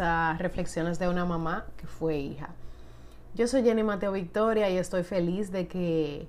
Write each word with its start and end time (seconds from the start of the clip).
a 0.00 0.36
Reflexiones 0.38 0.98
de 0.98 1.08
una 1.08 1.24
mamá 1.24 1.66
que 1.76 1.86
fue 1.86 2.16
hija. 2.16 2.50
Yo 3.34 3.46
soy 3.46 3.62
Jenny 3.62 3.82
Mateo 3.82 4.12
Victoria 4.12 4.68
y 4.70 4.76
estoy 4.76 5.02
feliz 5.04 5.50
de 5.50 5.66
que 5.66 6.28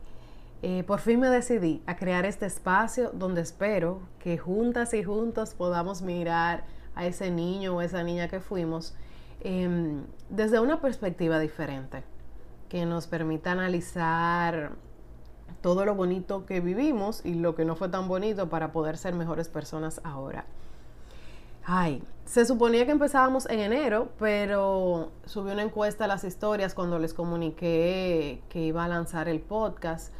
eh, 0.61 0.83
por 0.83 0.99
fin 0.99 1.19
me 1.19 1.27
decidí 1.27 1.83
a 1.85 1.97
crear 1.97 2.25
este 2.25 2.45
espacio 2.45 3.11
donde 3.13 3.41
espero 3.41 3.99
que 4.19 4.37
juntas 4.37 4.93
y 4.93 5.03
juntos 5.03 5.53
podamos 5.53 6.01
mirar 6.01 6.63
a 6.95 7.05
ese 7.05 7.31
niño 7.31 7.75
o 7.75 7.81
esa 7.81 8.03
niña 8.03 8.29
que 8.29 8.39
fuimos 8.39 8.95
em, 9.41 10.03
desde 10.29 10.61
una 10.61 10.79
perspectiva 10.79 11.39
diferente, 11.39 12.03
que 12.69 12.85
nos 12.85 13.07
permita 13.07 13.51
analizar 13.51 14.71
todo 15.61 15.85
lo 15.85 15.95
bonito 15.95 16.45
que 16.45 16.61
vivimos 16.61 17.25
y 17.25 17.33
lo 17.33 17.55
que 17.55 17.65
no 17.65 17.75
fue 17.75 17.89
tan 17.89 18.07
bonito 18.07 18.49
para 18.49 18.71
poder 18.71 18.97
ser 18.97 19.13
mejores 19.13 19.49
personas 19.49 19.99
ahora. 20.03 20.45
Ay, 21.65 22.03
se 22.25 22.45
suponía 22.45 22.85
que 22.85 22.91
empezábamos 22.91 23.49
en 23.49 23.59
enero, 23.59 24.09
pero 24.19 25.11
subí 25.25 25.51
una 25.51 25.61
encuesta 25.61 26.05
a 26.05 26.07
las 26.07 26.25
historias 26.25 26.73
cuando 26.73 26.99
les 26.99 27.13
comuniqué 27.13 28.41
que 28.49 28.59
iba 28.59 28.83
a 28.83 28.87
lanzar 28.87 29.29
el 29.29 29.39
podcast, 29.39 30.13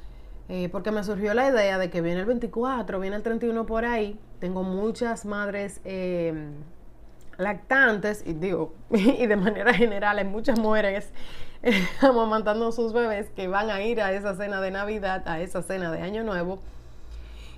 eh, 0.48 0.70
porque 0.70 0.92
me 0.92 1.04
surgió 1.04 1.34
la 1.34 1.50
idea 1.50 1.78
de 1.78 1.90
que 1.90 2.02
viene 2.02 2.22
el 2.22 2.26
24, 2.28 3.00
viene 3.00 3.18
el 3.18 3.24
31 3.24 3.66
por 3.66 3.84
ahí. 3.84 4.18
Tengo 4.40 4.64
muchas 4.64 5.26
madres 5.26 5.82
em, 5.84 6.54
lactantes, 7.38 8.24
y 8.26 8.34
digo, 8.34 8.74
y 8.90 9.26
de 9.26 9.36
manera 9.36 9.74
general 9.74 10.20
hay 10.20 10.26
muchas 10.26 10.60
mujeres 10.60 11.10
eh, 11.62 11.88
amamantando 12.02 12.68
a 12.68 12.72
sus 12.72 12.94
bebés 12.94 13.30
que 13.32 13.50
van 13.50 13.70
a 13.70 13.82
ir 13.82 14.02
a 14.02 14.14
esa 14.14 14.36
cena 14.36 14.62
de 14.62 14.72
Navidad, 14.72 15.24
a 15.28 15.42
esa 15.42 15.62
cena 15.62 15.92
de 15.92 16.02
Año 16.02 16.24
Nuevo 16.24 16.60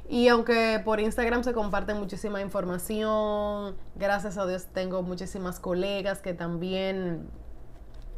y 0.08 0.28
aunque 0.28 0.82
por 0.86 1.00
Instagram 1.00 1.44
se 1.44 1.54
comparte 1.54 1.94
muchísima 1.94 2.42
información, 2.42 3.76
gracias 3.96 4.38
a 4.38 4.46
Dios 4.46 4.68
tengo 4.74 5.02
muchísimas 5.02 5.60
colegas 5.60 6.20
que 6.20 6.34
también 6.34 7.28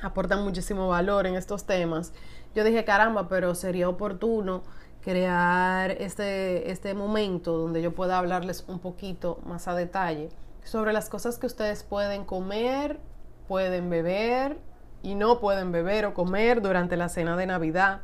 aportan 0.02 0.44
muchísimo 0.44 0.89
valor 0.89 1.27
en 1.27 1.35
estos 1.35 1.66
temas. 1.66 2.13
Yo 2.53 2.63
dije, 2.63 2.83
caramba, 2.83 3.29
pero 3.29 3.55
sería 3.55 3.88
oportuno 3.88 4.63
crear 5.02 5.91
este, 5.91 6.71
este 6.71 6.94
momento 6.94 7.57
donde 7.57 7.81
yo 7.81 7.95
pueda 7.95 8.17
hablarles 8.17 8.66
un 8.67 8.79
poquito 8.79 9.39
más 9.45 9.67
a 9.67 9.75
detalle 9.75 10.29
sobre 10.63 10.91
las 10.91 11.07
cosas 11.07 11.38
que 11.38 11.45
ustedes 11.45 11.83
pueden 11.83 12.25
comer, 12.25 12.99
pueden 13.47 13.89
beber 13.89 14.57
y 15.03 15.16
no 15.16 15.39
pueden 15.39 15.72
beber 15.72 16.05
o 16.05 16.13
comer 16.13 16.61
durante 16.61 16.97
la 16.97 17.07
cena 17.07 17.38
de 17.38 17.45
Navidad, 17.45 18.01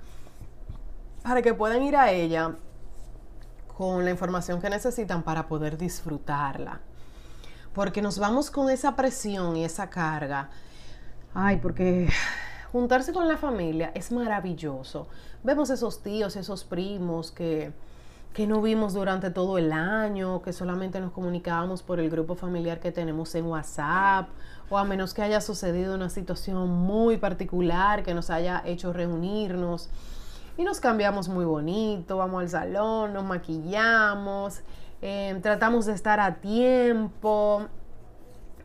para 1.23 1.41
que 1.41 1.53
puedan 1.53 1.83
ir 1.83 1.97
a 1.97 2.11
ella 2.11 2.55
con 3.77 4.05
la 4.05 4.11
información 4.11 4.61
que 4.61 4.69
necesitan 4.69 5.23
para 5.23 5.47
poder 5.47 5.77
disfrutarla. 5.77 6.79
Porque 7.73 8.01
nos 8.01 8.19
vamos 8.19 8.51
con 8.51 8.69
esa 8.69 8.95
presión 8.95 9.57
y 9.57 9.65
esa 9.65 9.89
carga. 9.89 10.49
Ay, 11.33 11.57
porque 11.57 12.09
juntarse 12.71 13.13
con 13.13 13.27
la 13.27 13.37
familia 13.37 13.91
es 13.95 14.11
maravilloso. 14.11 15.07
Vemos 15.43 15.69
esos 15.71 16.03
tíos, 16.03 16.35
esos 16.35 16.63
primos 16.63 17.31
que, 17.31 17.73
que 18.33 18.45
no 18.45 18.61
vimos 18.61 18.93
durante 18.93 19.31
todo 19.31 19.57
el 19.57 19.71
año, 19.71 20.43
que 20.43 20.53
solamente 20.53 20.99
nos 20.99 21.11
comunicábamos 21.11 21.81
por 21.81 21.99
el 21.99 22.11
grupo 22.11 22.35
familiar 22.35 22.79
que 22.79 22.91
tenemos 22.91 23.33
en 23.33 23.45
WhatsApp, 23.45 24.29
o 24.69 24.77
a 24.77 24.83
menos 24.83 25.15
que 25.15 25.23
haya 25.23 25.41
sucedido 25.41 25.95
una 25.95 26.09
situación 26.09 26.69
muy 26.69 27.17
particular 27.17 28.03
que 28.03 28.13
nos 28.13 28.29
haya 28.29 28.61
hecho 28.65 28.93
reunirnos 28.93 29.89
y 30.57 30.63
nos 30.63 30.79
cambiamos 30.79 31.27
muy 31.29 31.45
bonito, 31.45 32.17
vamos 32.17 32.41
al 32.41 32.49
salón, 32.49 33.13
nos 33.13 33.23
maquillamos, 33.23 34.61
em, 35.01 35.41
tratamos 35.41 35.85
de 35.85 35.93
estar 35.93 36.19
a 36.19 36.35
tiempo. 36.35 37.67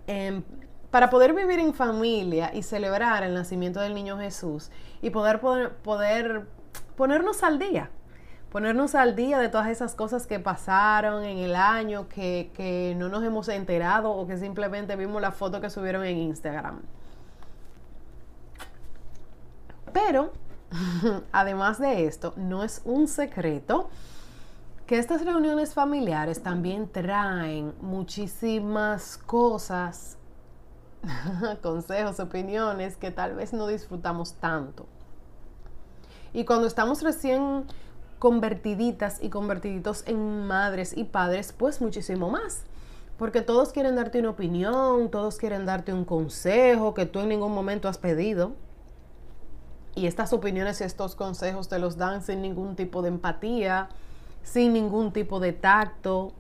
Em, 0.06 0.42
para 0.90 1.10
poder 1.10 1.34
vivir 1.34 1.58
en 1.58 1.74
familia 1.74 2.50
y 2.54 2.62
celebrar 2.62 3.22
el 3.22 3.34
nacimiento 3.34 3.80
del 3.80 3.94
niño 3.94 4.18
Jesús 4.18 4.70
y 5.02 5.10
poder, 5.10 5.40
poder, 5.40 6.46
ponernos 6.96 7.42
al 7.42 7.58
día, 7.58 7.90
ponernos 8.50 8.94
al 8.94 9.14
día 9.14 9.38
de 9.38 9.50
todas 9.50 9.68
esas 9.68 9.94
cosas 9.94 10.26
que 10.26 10.40
pasaron 10.40 11.24
en 11.24 11.38
el 11.38 11.56
año, 11.56 12.08
que, 12.08 12.50
que 12.54 12.94
no 12.96 13.10
nos 13.10 13.22
hemos 13.22 13.48
enterado 13.48 14.10
o 14.10 14.26
que 14.26 14.38
simplemente 14.38 14.96
vimos 14.96 15.20
la 15.20 15.30
foto 15.30 15.60
que 15.60 15.68
subieron 15.68 16.04
en 16.04 16.16
Instagram. 16.16 16.80
Pero 19.92 20.32
Además 21.32 21.78
de 21.78 22.06
esto, 22.06 22.34
no 22.36 22.62
es 22.62 22.82
un 22.84 23.08
secreto 23.08 23.88
que 24.86 24.98
estas 24.98 25.24
reuniones 25.24 25.74
familiares 25.74 26.42
también 26.42 26.88
traen 26.88 27.74
muchísimas 27.80 29.18
cosas, 29.18 30.16
consejos, 31.62 32.20
opiniones 32.20 32.96
que 32.96 33.10
tal 33.10 33.34
vez 33.34 33.52
no 33.52 33.66
disfrutamos 33.66 34.34
tanto. 34.34 34.86
Y 36.32 36.44
cuando 36.44 36.66
estamos 36.66 37.02
recién 37.02 37.64
convertiditas 38.18 39.22
y 39.22 39.28
convertiditos 39.30 40.04
en 40.06 40.46
madres 40.46 40.96
y 40.96 41.04
padres, 41.04 41.52
pues 41.52 41.80
muchísimo 41.80 42.30
más. 42.30 42.62
Porque 43.16 43.42
todos 43.42 43.72
quieren 43.72 43.96
darte 43.96 44.20
una 44.20 44.30
opinión, 44.30 45.10
todos 45.10 45.38
quieren 45.38 45.66
darte 45.66 45.92
un 45.92 46.04
consejo 46.04 46.94
que 46.94 47.06
tú 47.06 47.20
en 47.20 47.28
ningún 47.28 47.52
momento 47.52 47.88
has 47.88 47.98
pedido 47.98 48.52
y 49.94 50.06
estas 50.06 50.32
opiniones 50.32 50.80
y 50.80 50.84
estos 50.84 51.14
consejos 51.14 51.68
te 51.68 51.78
los 51.78 51.96
dan 51.96 52.22
sin 52.22 52.42
ningún 52.42 52.76
tipo 52.76 53.02
de 53.02 53.08
empatía, 53.08 53.88
sin 54.42 54.72
ningún 54.72 55.12
tipo 55.12 55.40
de 55.40 55.52
tacto, 55.52 56.32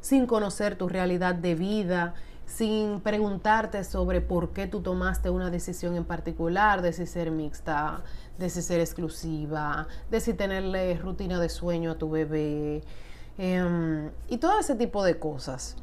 sin 0.00 0.26
conocer 0.26 0.76
tu 0.76 0.88
realidad 0.88 1.34
de 1.34 1.54
vida, 1.54 2.14
sin 2.46 3.00
preguntarte 3.00 3.84
sobre 3.84 4.20
por 4.20 4.50
qué 4.50 4.66
tú 4.66 4.80
tomaste 4.80 5.30
una 5.30 5.50
decisión 5.50 5.96
en 5.96 6.04
particular, 6.04 6.82
de 6.82 6.92
si 6.92 7.06
ser 7.06 7.30
mixta, 7.30 8.02
de 8.38 8.48
si 8.48 8.62
ser 8.62 8.80
exclusiva, 8.80 9.86
de 10.10 10.20
si 10.20 10.32
tenerle 10.32 10.96
rutina 10.96 11.38
de 11.38 11.48
sueño 11.48 11.92
a 11.92 11.98
tu 11.98 12.10
bebé 12.10 12.82
em, 13.36 14.10
y 14.28 14.38
todo 14.38 14.58
ese 14.58 14.74
tipo 14.76 15.04
de 15.04 15.18
cosas. 15.18 15.76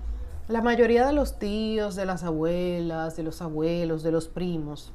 La 0.47 0.61
mayoría 0.61 1.05
de 1.05 1.13
los 1.13 1.39
tíos, 1.39 1.95
de 1.95 2.05
las 2.05 2.23
abuelas, 2.23 3.15
de 3.15 3.23
los 3.23 3.41
abuelos, 3.41 4.03
de 4.03 4.11
los 4.11 4.27
primos, 4.27 4.91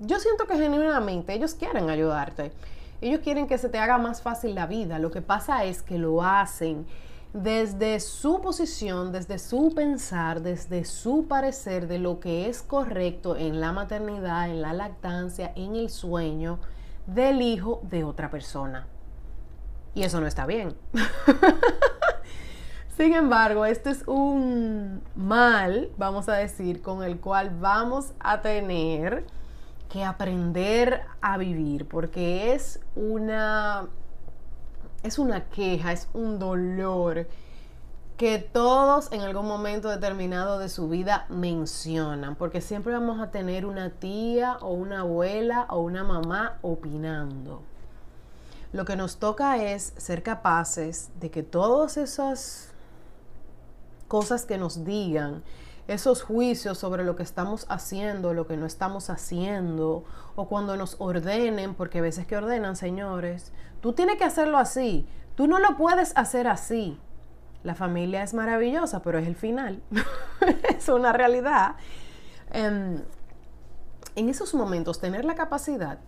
yo 0.00 0.20
siento 0.20 0.46
que 0.46 0.56
genuinamente 0.56 1.34
ellos 1.34 1.54
quieren 1.54 1.90
ayudarte. 1.90 2.52
Ellos 3.00 3.20
quieren 3.20 3.46
que 3.46 3.58
se 3.58 3.68
te 3.68 3.78
haga 3.78 3.98
más 3.98 4.22
fácil 4.22 4.54
la 4.54 4.66
vida. 4.66 4.98
Lo 4.98 5.10
que 5.10 5.22
pasa 5.22 5.64
es 5.64 5.82
que 5.82 5.98
lo 5.98 6.22
hacen 6.22 6.86
desde 7.32 8.00
su 8.00 8.40
posición, 8.40 9.12
desde 9.12 9.38
su 9.38 9.74
pensar, 9.74 10.40
desde 10.40 10.84
su 10.84 11.26
parecer 11.28 11.86
de 11.86 11.98
lo 11.98 12.20
que 12.20 12.48
es 12.48 12.62
correcto 12.62 13.36
en 13.36 13.60
la 13.60 13.72
maternidad, 13.72 14.48
en 14.48 14.62
la 14.62 14.72
lactancia, 14.72 15.52
en 15.54 15.76
el 15.76 15.90
sueño 15.90 16.58
del 17.06 17.42
hijo 17.42 17.80
de 17.82 18.04
otra 18.04 18.30
persona. 18.30 18.86
Y 19.94 20.02
eso 20.02 20.20
no 20.20 20.26
está 20.26 20.46
bien. 20.46 20.74
Sin 22.96 23.12
embargo, 23.12 23.66
este 23.66 23.90
es 23.90 24.04
un 24.06 25.02
mal, 25.14 25.90
vamos 25.98 26.30
a 26.30 26.34
decir, 26.34 26.80
con 26.80 27.02
el 27.02 27.20
cual 27.20 27.50
vamos 27.60 28.12
a 28.20 28.40
tener 28.40 29.26
que 29.96 30.04
aprender 30.04 31.00
a 31.22 31.38
vivir, 31.38 31.88
porque 31.88 32.52
es 32.52 32.80
una, 32.94 33.86
es 35.02 35.18
una 35.18 35.44
queja, 35.48 35.92
es 35.92 36.08
un 36.12 36.38
dolor 36.38 37.26
que 38.18 38.38
todos 38.38 39.10
en 39.10 39.22
algún 39.22 39.46
momento 39.46 39.88
determinado 39.88 40.58
de 40.58 40.68
su 40.68 40.90
vida 40.90 41.24
mencionan, 41.30 42.34
porque 42.34 42.60
siempre 42.60 42.92
vamos 42.92 43.20
a 43.20 43.30
tener 43.30 43.64
una 43.64 43.88
tía 43.88 44.58
o 44.60 44.72
una 44.74 45.00
abuela 45.00 45.66
o 45.70 45.80
una 45.80 46.04
mamá 46.04 46.58
opinando. 46.60 47.62
Lo 48.74 48.84
que 48.84 48.96
nos 48.96 49.16
toca 49.16 49.62
es 49.62 49.94
ser 49.96 50.22
capaces 50.22 51.08
de 51.20 51.30
que 51.30 51.42
todas 51.42 51.96
esas 51.96 52.70
cosas 54.08 54.44
que 54.44 54.58
nos 54.58 54.84
digan, 54.84 55.42
esos 55.88 56.22
juicios 56.22 56.78
sobre 56.78 57.04
lo 57.04 57.14
que 57.14 57.22
estamos 57.22 57.66
haciendo, 57.68 58.34
lo 58.34 58.46
que 58.46 58.56
no 58.56 58.66
estamos 58.66 59.08
haciendo, 59.08 60.04
o 60.34 60.48
cuando 60.48 60.76
nos 60.76 60.96
ordenen, 60.98 61.74
porque 61.74 61.98
a 61.98 62.02
veces 62.02 62.26
que 62.26 62.36
ordenan, 62.36 62.76
señores, 62.76 63.52
tú 63.80 63.92
tienes 63.92 64.16
que 64.16 64.24
hacerlo 64.24 64.58
así, 64.58 65.06
tú 65.36 65.46
no 65.46 65.58
lo 65.58 65.76
puedes 65.76 66.16
hacer 66.16 66.48
así. 66.48 66.98
La 67.62 67.74
familia 67.74 68.22
es 68.22 68.34
maravillosa, 68.34 69.02
pero 69.02 69.18
es 69.18 69.26
el 69.26 69.36
final, 69.36 69.80
es 70.76 70.88
una 70.88 71.12
realidad. 71.12 71.76
Em, 72.52 73.02
en 74.14 74.28
esos 74.28 74.54
momentos, 74.54 75.00
tener 75.00 75.24
la 75.24 75.34
capacidad 75.34 75.98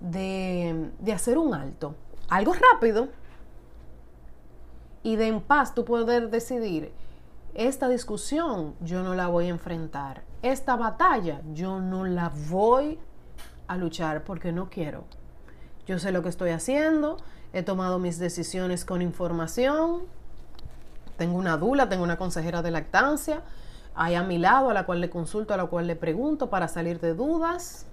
de, 0.00 0.90
de 0.98 1.12
hacer 1.12 1.38
un 1.38 1.54
alto, 1.54 1.94
algo 2.28 2.52
rápido, 2.54 3.08
y 5.02 5.16
de 5.16 5.28
en 5.28 5.40
paz 5.40 5.74
tú 5.74 5.84
poder 5.84 6.30
decidir 6.30 6.92
esta 7.58 7.88
discusión 7.88 8.76
yo 8.80 9.02
no 9.02 9.14
la 9.14 9.26
voy 9.26 9.46
a 9.46 9.50
enfrentar. 9.50 10.22
Esta 10.42 10.76
batalla 10.76 11.40
yo 11.52 11.80
no 11.80 12.04
la 12.04 12.30
voy 12.48 13.00
a 13.66 13.76
luchar 13.76 14.22
porque 14.22 14.52
no 14.52 14.70
quiero. 14.70 15.04
Yo 15.84 15.98
sé 15.98 16.12
lo 16.12 16.22
que 16.22 16.28
estoy 16.28 16.50
haciendo, 16.50 17.16
he 17.52 17.64
tomado 17.64 17.98
mis 17.98 18.18
decisiones 18.18 18.84
con 18.84 19.02
información 19.02 20.02
Tengo 21.16 21.36
una 21.36 21.56
dula, 21.56 21.88
tengo 21.88 22.04
una 22.04 22.16
consejera 22.16 22.62
de 22.62 22.70
lactancia 22.70 23.42
ahí 23.96 24.14
a 24.14 24.22
mi 24.22 24.38
lado, 24.38 24.70
a 24.70 24.74
la 24.74 24.86
cual 24.86 25.00
le 25.00 25.10
consulto, 25.10 25.52
a 25.52 25.56
la 25.56 25.66
cual 25.66 25.88
le 25.88 25.96
pregunto 25.96 26.50
para 26.50 26.68
salir 26.68 27.00
de 27.00 27.14
dudas 27.14 27.86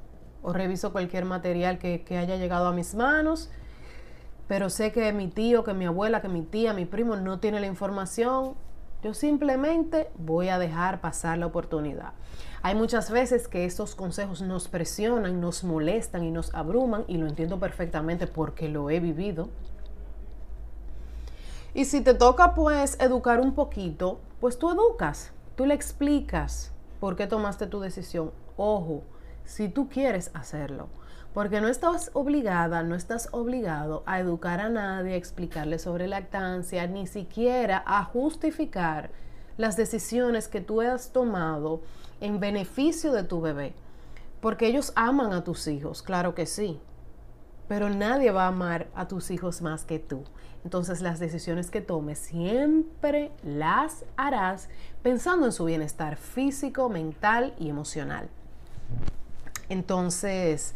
o 0.44 0.54
reviso 0.54 0.92
cualquier 0.92 1.26
material 1.26 1.80
que, 1.80 2.04
que 2.04 2.20
haya 2.20 2.36
llegado 2.36 2.68
a 2.68 2.72
mis 2.72 2.94
manos. 2.94 3.50
Pero 4.48 4.70
sé 4.70 4.92
que 4.92 5.12
mi 5.12 5.28
tío, 5.28 5.64
que 5.64 5.74
mi 5.74 5.86
abuela, 5.86 6.22
que 6.22 6.28
mi 6.30 6.44
tía, 6.44 6.74
mi 6.74 6.86
primo 6.86 7.16
no 7.16 7.40
tiene 7.40 7.60
la 7.60 7.66
información. 7.66 8.54
Yo 9.06 9.14
simplemente 9.14 10.10
voy 10.18 10.50
a 10.50 10.58
dejar 10.58 11.00
pasar 11.00 11.38
la 11.38 11.46
oportunidad. 11.46 12.14
Hay 12.64 12.74
muchas 12.74 13.12
veces 13.12 13.48
que 13.48 13.64
estos 13.64 13.94
consejos 13.94 14.42
nos 14.42 14.68
presionan, 14.68 15.40
nos 15.40 15.64
molestan 15.64 16.24
y 16.24 16.32
nos 16.32 16.52
abruman 16.56 17.04
y 17.08 17.18
lo 17.18 17.28
entiendo 17.28 17.60
perfectamente 17.60 18.26
porque 18.26 18.68
lo 18.68 18.90
he 18.90 19.00
vivido. 19.00 19.50
Y 21.76 21.86
si 21.86 22.02
te 22.02 22.16
toca 22.16 22.56
pues 22.56 23.00
educar 23.00 23.40
un 23.40 23.54
poquito, 23.54 24.22
pues 24.42 24.58
tú 24.58 24.72
educas. 24.72 25.32
Tú 25.56 25.68
le 25.68 25.76
explicas 25.76 26.72
por 27.00 27.16
qué 27.16 27.28
tomaste 27.28 27.68
tu 27.68 27.82
decisión. 27.82 28.32
Ojo, 28.58 29.04
si 29.44 29.70
tú 29.70 29.88
quieres 29.88 30.32
hacerlo. 30.34 30.88
Porque 31.36 31.60
no 31.60 31.68
estás 31.68 32.12
obligada, 32.14 32.82
no 32.82 32.96
estás 32.96 33.28
obligado 33.34 34.04
a 34.06 34.22
educar 34.22 34.62
a 34.62 34.70
nadie, 34.70 35.16
a 35.16 35.18
explicarle 35.18 35.80
sobre 35.80 36.08
lactancia, 36.08 36.88
ni 36.88 37.08
siquiera 37.08 37.84
a 37.86 38.06
justificar 38.06 39.10
las 39.58 39.76
decisiones 39.76 40.48
que 40.48 40.62
tú 40.62 40.80
has 40.80 41.12
tomado 41.12 41.82
en 42.22 42.40
beneficio 42.40 43.12
de 43.12 43.24
tu 43.24 43.42
bebé. 43.42 43.74
Porque 44.40 44.68
ellos 44.68 44.94
aman 44.96 45.34
a 45.34 45.44
tus 45.44 45.68
hijos, 45.68 46.02
claro 46.02 46.36
que 46.36 46.46
sí. 46.46 46.80
Pero 47.68 47.90
nadie 47.90 48.32
va 48.32 48.46
a 48.46 48.48
amar 48.48 48.88
a 48.96 49.10
tus 49.10 49.30
hijos 49.30 49.62
más 49.62 49.84
que 49.84 50.00
tú. 50.00 50.24
Entonces 50.64 51.02
las 51.02 51.20
decisiones 51.20 51.70
que 51.70 51.82
tomes 51.82 52.18
siempre 52.18 53.34
las 53.44 54.06
harás 54.16 54.70
pensando 55.04 55.48
en 55.48 55.52
su 55.52 55.66
bienestar 55.66 56.16
físico, 56.16 56.88
mental 56.88 57.54
y 57.60 57.68
emocional. 57.68 58.30
Entonces, 59.70 60.76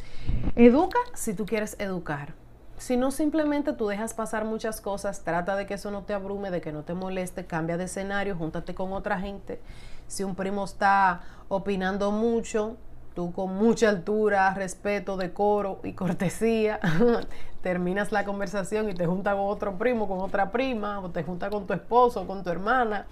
educa 0.56 1.00
si 1.13 1.33
tú 1.33 1.45
quieres 1.45 1.75
educar. 1.80 2.33
Si 2.77 2.95
no, 2.95 3.12
simplemente 3.12 3.74
tú 3.74 3.88
dejas 3.88 4.13
pasar 4.13 4.45
muchas 4.45 4.80
cosas, 4.80 5.24
trata 5.25 5.57
de 5.57 5.65
que 5.65 5.74
eso 5.74 5.91
no 5.91 6.03
te 6.03 6.13
abrume, 6.13 6.50
de 6.50 6.62
que 6.62 6.71
no 6.71 6.83
te 6.83 6.94
moleste, 6.94 7.45
cambia 7.45 7.75
de 7.75 7.83
escenario, 7.83 8.38
júntate 8.38 8.74
con 8.74 8.94
otra 8.94 9.19
gente. 9.19 9.59
Si 10.07 10.24
un 10.24 10.33
primo 10.33 10.63
está 10.63 11.21
opinando 11.50 12.12
mucho, 12.12 12.77
tú 13.13 13.33
con 13.33 13.53
mucha 13.56 13.89
altura, 13.89 14.53
respeto, 14.53 15.18
decoro 15.18 15.81
y 15.83 15.91
cortesía, 15.91 16.80
terminas 17.62 18.13
la 18.13 18.24
conversación 18.24 18.89
y 18.89 18.94
te 18.94 19.06
junta 19.06 19.33
con 19.33 19.41
otro 19.41 19.77
primo, 19.77 20.07
con 20.07 20.19
otra 20.19 20.50
prima, 20.50 21.01
o 21.01 21.09
te 21.09 21.24
junta 21.24 21.50
con 21.50 21.68
tu 21.68 21.74
esposo, 21.74 22.25
con 22.25 22.45
tu 22.45 22.50
hermana, 22.50 23.07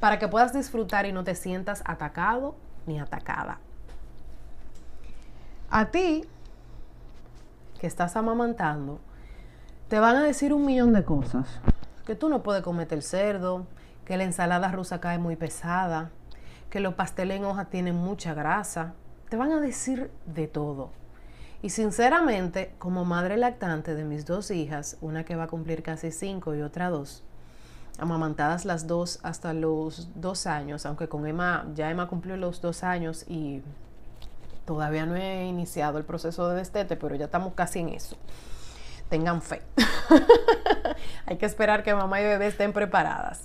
para 0.00 0.18
que 0.18 0.28
puedas 0.28 0.52
disfrutar 0.52 1.06
y 1.06 1.12
no 1.12 1.24
te 1.24 1.34
sientas 1.34 1.82
atacado 1.86 2.56
ni 2.86 3.00
atacada. 3.00 3.58
A 5.74 5.86
ti, 5.86 6.22
que 7.80 7.86
estás 7.86 8.14
amamantando, 8.16 9.00
te 9.88 9.98
van 10.00 10.16
a 10.16 10.22
decir 10.22 10.52
un 10.52 10.66
millón 10.66 10.92
de 10.92 11.02
cosas. 11.02 11.48
Que 12.04 12.14
tú 12.14 12.28
no 12.28 12.42
puedes 12.42 12.62
cometer 12.62 13.00
cerdo, 13.00 13.66
que 14.04 14.18
la 14.18 14.24
ensalada 14.24 14.70
rusa 14.70 15.00
cae 15.00 15.16
muy 15.16 15.34
pesada, 15.34 16.10
que 16.68 16.80
los 16.80 16.92
pasteles 16.92 17.38
en 17.38 17.46
hoja 17.46 17.70
tienen 17.70 17.94
mucha 17.94 18.34
grasa, 18.34 18.92
te 19.30 19.38
van 19.38 19.50
a 19.50 19.62
decir 19.62 20.10
de 20.26 20.46
todo. 20.46 20.90
Y 21.62 21.70
sinceramente, 21.70 22.74
como 22.78 23.06
madre 23.06 23.38
lactante 23.38 23.94
de 23.94 24.04
mis 24.04 24.26
dos 24.26 24.50
hijas, 24.50 24.98
una 25.00 25.24
que 25.24 25.36
va 25.36 25.44
a 25.44 25.48
cumplir 25.48 25.82
casi 25.82 26.12
cinco 26.12 26.54
y 26.54 26.60
otra 26.60 26.90
dos, 26.90 27.24
amamantadas 27.98 28.66
las 28.66 28.86
dos 28.86 29.20
hasta 29.22 29.54
los 29.54 30.10
dos 30.16 30.46
años, 30.46 30.84
aunque 30.84 31.08
con 31.08 31.26
Emma, 31.26 31.66
ya 31.74 31.90
Emma 31.90 32.08
cumplió 32.08 32.36
los 32.36 32.60
dos 32.60 32.84
años 32.84 33.24
y 33.26 33.62
todavía 34.64 35.06
no 35.06 35.16
he 35.16 35.44
iniciado 35.44 35.98
el 35.98 36.04
proceso 36.04 36.48
de 36.48 36.56
destete, 36.56 36.96
pero 36.96 37.14
ya 37.14 37.26
estamos 37.26 37.54
casi 37.54 37.80
en 37.80 37.90
eso. 37.90 38.16
Tengan 39.08 39.42
fe. 39.42 39.62
Hay 41.26 41.36
que 41.36 41.46
esperar 41.46 41.82
que 41.82 41.94
mamá 41.94 42.20
y 42.20 42.24
bebé 42.24 42.46
estén 42.46 42.72
preparadas. 42.72 43.44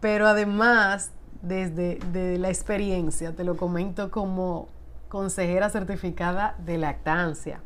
Pero 0.00 0.26
además 0.26 1.10
desde 1.44 2.38
la 2.38 2.48
experiencia, 2.48 3.34
te 3.34 3.44
lo 3.44 3.56
comento 3.56 4.10
como 4.10 4.68
consejera 5.08 5.68
certificada 5.68 6.56
de 6.58 6.78
lactancia. 6.78 7.60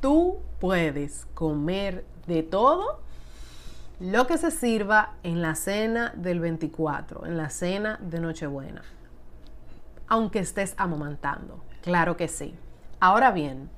Tú 0.00 0.40
puedes 0.58 1.26
comer 1.34 2.04
de 2.26 2.42
todo 2.42 3.00
lo 4.00 4.26
que 4.26 4.36
se 4.36 4.50
sirva 4.50 5.14
en 5.22 5.42
la 5.42 5.54
cena 5.54 6.12
del 6.16 6.40
24, 6.40 7.24
en 7.26 7.36
la 7.36 7.50
cena 7.50 7.98
de 8.02 8.18
Nochebuena, 8.18 8.82
aunque 10.12 10.40
estés 10.40 10.74
amamantando. 10.76 11.64
Claro 11.80 12.18
que 12.18 12.28
sí. 12.28 12.54
Ahora 13.00 13.30
bien, 13.30 13.70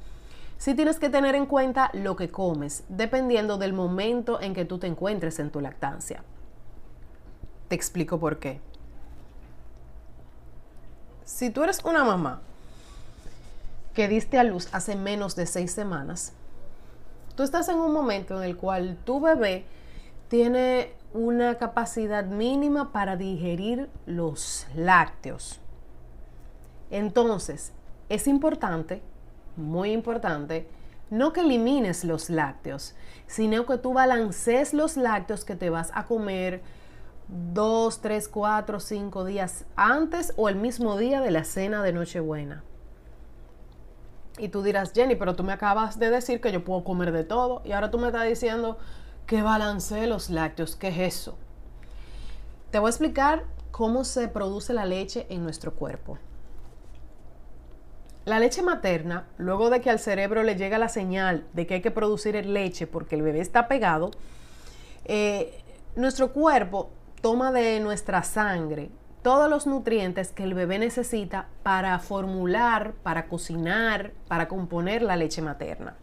sí 0.58 0.74
tienes 0.74 0.98
que 0.98 1.08
tener 1.08 1.36
en 1.36 1.46
cuenta 1.46 1.90
lo 1.92 2.16
que 2.16 2.28
comes, 2.28 2.82
dependiendo 2.88 3.56
del 3.56 3.72
momento 3.72 4.40
en 4.40 4.52
que 4.52 4.64
tú 4.64 4.80
te 4.80 4.88
encuentres 4.88 5.38
en 5.38 5.52
tu 5.52 5.60
lactancia. 5.60 6.24
Te 7.68 7.76
explico 7.76 8.18
por 8.18 8.40
qué. 8.40 8.60
Si 11.24 11.50
tú 11.50 11.62
eres 11.62 11.84
una 11.84 12.02
mamá 12.02 12.40
que 13.94 14.08
diste 14.08 14.36
a 14.36 14.42
luz 14.42 14.68
hace 14.72 14.96
menos 14.96 15.36
de 15.36 15.46
seis 15.46 15.70
semanas, 15.70 16.32
tú 17.36 17.44
estás 17.44 17.68
en 17.68 17.76
un 17.76 17.92
momento 17.92 18.42
en 18.42 18.50
el 18.50 18.56
cual 18.56 18.98
tu 19.04 19.20
bebé 19.20 19.66
tiene 20.26 20.94
una 21.12 21.58
capacidad 21.58 22.24
mínima 22.24 22.90
para 22.90 23.14
digerir 23.14 23.88
los 24.04 24.66
lácteos. 24.74 25.60
Entonces, 26.90 27.72
es 28.08 28.26
importante, 28.26 29.02
muy 29.56 29.92
importante, 29.92 30.68
no 31.10 31.32
que 31.32 31.40
elimines 31.40 32.04
los 32.04 32.30
lácteos, 32.30 32.94
sino 33.26 33.66
que 33.66 33.78
tú 33.78 33.92
balancees 33.92 34.74
los 34.74 34.96
lácteos 34.96 35.44
que 35.44 35.56
te 35.56 35.70
vas 35.70 35.90
a 35.94 36.04
comer 36.06 36.62
dos, 37.28 38.00
tres, 38.00 38.28
cuatro, 38.28 38.80
cinco 38.80 39.24
días 39.24 39.64
antes 39.76 40.32
o 40.36 40.48
el 40.48 40.56
mismo 40.56 40.96
día 40.96 41.20
de 41.20 41.30
la 41.30 41.44
cena 41.44 41.82
de 41.82 41.92
Nochebuena. 41.92 42.62
Y 44.38 44.48
tú 44.48 44.62
dirás, 44.62 44.92
Jenny, 44.92 45.14
pero 45.14 45.36
tú 45.36 45.44
me 45.44 45.52
acabas 45.52 45.98
de 45.98 46.10
decir 46.10 46.40
que 46.40 46.50
yo 46.50 46.64
puedo 46.64 46.82
comer 46.82 47.12
de 47.12 47.24
todo 47.24 47.62
y 47.64 47.72
ahora 47.72 47.90
tú 47.90 47.98
me 47.98 48.08
estás 48.08 48.26
diciendo 48.26 48.78
que 49.26 49.42
balance 49.42 50.06
los 50.06 50.28
lácteos. 50.28 50.74
¿Qué 50.76 50.88
es 50.88 50.98
eso? 50.98 51.38
Te 52.70 52.80
voy 52.80 52.88
a 52.88 52.90
explicar 52.90 53.44
cómo 53.70 54.04
se 54.04 54.26
produce 54.28 54.72
la 54.74 54.84
leche 54.84 55.26
en 55.30 55.44
nuestro 55.44 55.74
cuerpo. 55.74 56.18
La 58.24 58.38
leche 58.38 58.62
materna, 58.62 59.26
luego 59.36 59.68
de 59.68 59.80
que 59.80 59.90
al 59.90 59.98
cerebro 59.98 60.42
le 60.42 60.56
llega 60.56 60.78
la 60.78 60.88
señal 60.88 61.44
de 61.52 61.66
que 61.66 61.74
hay 61.74 61.82
que 61.82 61.90
producir 61.90 62.34
leche 62.46 62.86
porque 62.86 63.16
el 63.16 63.22
bebé 63.22 63.40
está 63.40 63.68
pegado, 63.68 64.10
eh, 65.04 65.62
nuestro 65.94 66.32
cuerpo 66.32 66.90
toma 67.20 67.52
de 67.52 67.80
nuestra 67.80 68.22
sangre 68.22 68.90
todos 69.22 69.48
los 69.48 69.66
nutrientes 69.66 70.32
que 70.32 70.44
el 70.44 70.52
bebé 70.52 70.78
necesita 70.78 71.48
para 71.62 71.98
formular, 71.98 72.92
para 73.02 73.26
cocinar, 73.26 74.12
para 74.28 74.48
componer 74.48 75.00
la 75.00 75.16
leche 75.16 75.40
materna. 75.40 75.94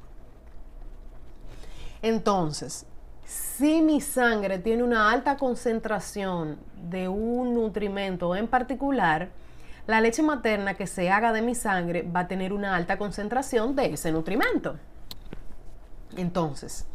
Entonces, 2.02 2.88
si 3.24 3.84
mi 3.84 4.02
sangre 4.02 4.58
tiene 4.58 4.82
una 4.82 5.12
alta 5.12 5.38
concentración 5.38 6.58
de 6.90 7.08
un 7.08 7.54
nutrimento 7.54 8.36
en 8.36 8.48
particular, 8.48 9.30
la 9.92 10.00
leche 10.00 10.24
materna 10.24 10.76
que 10.76 10.88
se 10.88 11.12
haga 11.12 11.34
de 11.34 11.42
mi 11.42 11.54
sangre 11.54 12.04
va 12.04 12.22
a 12.22 12.28
tener 12.30 12.54
una 12.54 12.78
alta 12.78 12.98
concentración 12.98 13.76
de 13.76 13.94
ese 13.94 14.14
nutrimento. 14.14 14.78
Entonces, 16.16 16.86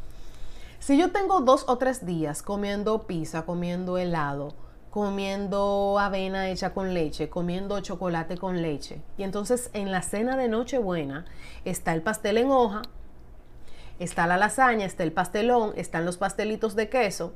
si 0.78 0.96
yo 0.96 1.12
tengo 1.12 1.42
dos 1.42 1.66
o 1.68 1.76
tres 1.76 2.06
días 2.06 2.42
comiendo 2.42 3.06
pizza, 3.06 3.44
comiendo 3.44 3.98
helado, 3.98 4.54
comiendo 4.88 5.98
avena 5.98 6.48
hecha 6.48 6.72
con 6.72 6.94
leche, 6.94 7.28
comiendo 7.28 7.78
chocolate 7.80 8.38
con 8.38 8.62
leche, 8.62 9.02
y 9.18 9.24
entonces 9.24 9.68
en 9.74 9.92
la 9.92 10.00
cena 10.00 10.38
de 10.38 10.48
Nochebuena 10.48 11.26
está 11.66 11.92
el 11.92 12.00
pastel 12.00 12.38
en 12.38 12.50
hoja, 12.50 12.80
está 13.98 14.26
la 14.26 14.38
lasaña, 14.38 14.86
está 14.86 15.02
el 15.02 15.12
pastelón, 15.12 15.74
están 15.76 16.06
los 16.06 16.16
pastelitos 16.16 16.74
de 16.74 16.88
queso, 16.88 17.34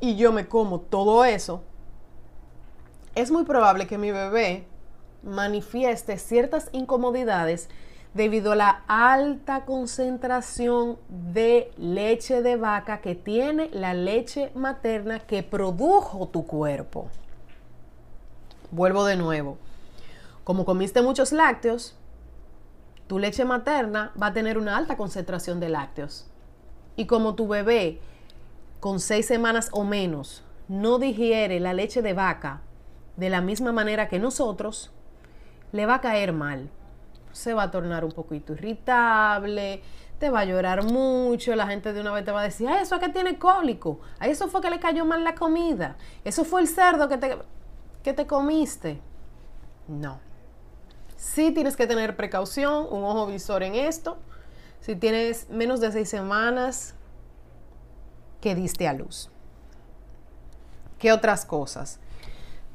y 0.00 0.16
yo 0.16 0.32
me 0.32 0.48
como 0.48 0.80
todo 0.80 1.26
eso, 1.26 1.62
es 3.16 3.30
muy 3.30 3.44
probable 3.44 3.86
que 3.86 3.98
mi 3.98 4.12
bebé 4.12 4.66
manifieste 5.22 6.18
ciertas 6.18 6.68
incomodidades 6.72 7.68
debido 8.12 8.52
a 8.52 8.56
la 8.56 8.82
alta 8.86 9.64
concentración 9.64 10.98
de 11.08 11.72
leche 11.78 12.42
de 12.42 12.56
vaca 12.56 13.00
que 13.00 13.14
tiene 13.14 13.70
la 13.72 13.94
leche 13.94 14.52
materna 14.54 15.18
que 15.20 15.42
produjo 15.42 16.28
tu 16.28 16.46
cuerpo. 16.46 17.08
Vuelvo 18.70 19.06
de 19.06 19.16
nuevo. 19.16 19.56
Como 20.44 20.66
comiste 20.66 21.00
muchos 21.00 21.32
lácteos, 21.32 21.96
tu 23.06 23.18
leche 23.18 23.46
materna 23.46 24.12
va 24.20 24.28
a 24.28 24.32
tener 24.34 24.58
una 24.58 24.76
alta 24.76 24.98
concentración 24.98 25.58
de 25.58 25.70
lácteos. 25.70 26.26
Y 26.96 27.06
como 27.06 27.34
tu 27.34 27.48
bebé 27.48 27.98
con 28.78 29.00
seis 29.00 29.26
semanas 29.26 29.70
o 29.72 29.84
menos 29.84 30.42
no 30.68 30.98
digiere 30.98 31.60
la 31.60 31.72
leche 31.72 32.02
de 32.02 32.12
vaca 32.12 32.60
de 33.16 33.30
la 33.30 33.40
misma 33.40 33.72
manera 33.72 34.08
que 34.08 34.18
nosotros, 34.18 34.92
le 35.72 35.86
va 35.86 35.96
a 35.96 36.00
caer 36.00 36.32
mal. 36.32 36.70
Se 37.32 37.54
va 37.54 37.64
a 37.64 37.70
tornar 37.70 38.04
un 38.04 38.12
poquito 38.12 38.54
irritable, 38.54 39.82
te 40.18 40.30
va 40.30 40.40
a 40.40 40.44
llorar 40.44 40.84
mucho, 40.84 41.54
la 41.54 41.66
gente 41.66 41.92
de 41.92 42.00
una 42.00 42.12
vez 42.12 42.24
te 42.24 42.32
va 42.32 42.40
a 42.40 42.44
decir, 42.44 42.68
eso 42.70 42.94
es 42.94 43.00
que 43.00 43.08
tiene 43.10 43.38
cólico, 43.38 44.00
a 44.18 44.26
eso 44.26 44.48
fue 44.48 44.62
que 44.62 44.70
le 44.70 44.80
cayó 44.80 45.04
mal 45.04 45.22
la 45.24 45.34
comida, 45.34 45.96
eso 46.24 46.44
fue 46.44 46.62
el 46.62 46.68
cerdo 46.68 47.08
que 47.08 47.18
te, 47.18 47.36
que 48.02 48.12
te 48.14 48.26
comiste. 48.26 49.00
No. 49.88 50.20
Sí 51.16 51.50
tienes 51.52 51.76
que 51.76 51.86
tener 51.86 52.16
precaución, 52.16 52.86
un 52.90 53.04
ojo 53.04 53.26
visor 53.26 53.62
en 53.62 53.74
esto. 53.74 54.18
Si 54.80 54.96
tienes 54.96 55.48
menos 55.50 55.80
de 55.80 55.90
seis 55.90 56.08
semanas 56.08 56.94
que 58.40 58.54
diste 58.54 58.86
a 58.86 58.92
luz. 58.92 59.30
¿Qué 60.98 61.12
otras 61.12 61.44
cosas? 61.44 61.98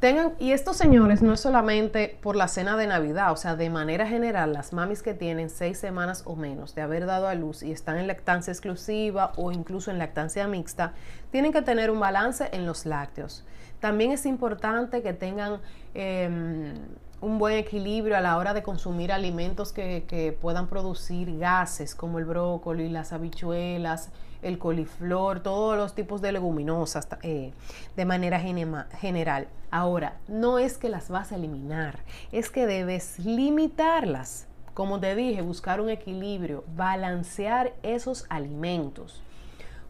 Tengan, 0.02 0.34
y 0.40 0.52
estos 0.52 0.78
señores 0.78 1.22
no 1.22 1.32
es 1.32 1.42
solamente 1.42 2.18
por 2.24 2.36
la 2.36 2.48
cena 2.48 2.76
de 2.76 2.88
Navidad, 2.88 3.32
o 3.32 3.36
sea, 3.36 3.56
de 3.56 3.70
manera 3.70 4.08
general, 4.08 4.52
las 4.52 4.74
mamis 4.74 5.04
que 5.04 5.14
tienen 5.14 5.52
seis 5.52 5.78
semanas 5.78 6.24
o 6.26 6.36
menos 6.36 6.74
de 6.74 6.82
haber 6.82 7.06
dado 7.06 7.28
a 7.28 7.36
luz 7.36 7.62
y 7.62 7.72
están 7.72 8.00
en 8.00 8.08
lactancia 8.08 8.52
exclusiva 8.52 9.32
o 9.36 9.52
incluso 9.52 9.92
en 9.92 10.00
lactancia 10.00 10.48
mixta, 10.48 10.94
tienen 11.30 11.54
que 11.54 11.62
tener 11.62 11.92
un 11.92 12.00
balance 12.00 12.50
en 12.52 12.66
los 12.66 12.88
lácteos. 12.88 13.46
También 13.80 14.10
es 14.12 14.26
importante 14.26 15.04
que 15.04 15.14
tengan 15.14 15.60
em, 15.94 16.74
un 17.22 17.38
buen 17.38 17.58
equilibrio 17.58 18.18
a 18.18 18.22
la 18.22 18.38
hora 18.38 18.56
de 18.56 18.64
consumir 18.64 19.12
alimentos 19.12 19.72
que, 19.72 20.06
que 20.08 20.32
puedan 20.32 20.66
producir 20.66 21.38
gases, 21.38 21.94
como 21.94 22.18
el 22.18 22.26
brócoli, 22.26 22.90
las 22.90 23.14
habichuelas, 23.14 24.10
el 24.42 24.58
coliflor, 24.58 25.42
todos 25.42 25.78
los 25.78 25.96
tipos 25.96 26.22
de 26.22 26.32
leguminosas 26.32 27.08
eh, 27.22 27.54
de 27.96 28.06
manera 28.06 28.40
general. 28.40 29.48
Ahora, 29.70 30.18
no 30.28 30.60
es 30.60 30.78
que 30.78 30.90
las 30.90 31.10
vas 31.10 31.32
a 31.32 31.36
eliminar, 31.36 32.00
es 32.32 32.50
que 32.50 32.66
debes 32.66 33.20
limitarlas. 33.20 34.48
Como 34.74 35.00
te 35.00 35.16
dije, 35.16 35.42
buscar 35.42 35.82
un 35.82 35.90
equilibrio, 35.90 36.64
balancear 36.76 37.74
esos 37.84 38.26
alimentos, 38.30 39.22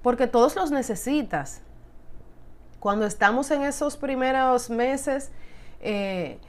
porque 0.01 0.27
todos 0.27 0.55
los 0.55 0.71
necesitas. 0.71 1.61
Cuando 2.79 3.05
estamos 3.05 3.51
en 3.51 3.61
esos 3.61 3.95
primeros 3.95 4.71
meses, 4.71 5.31
eh, 5.81 6.39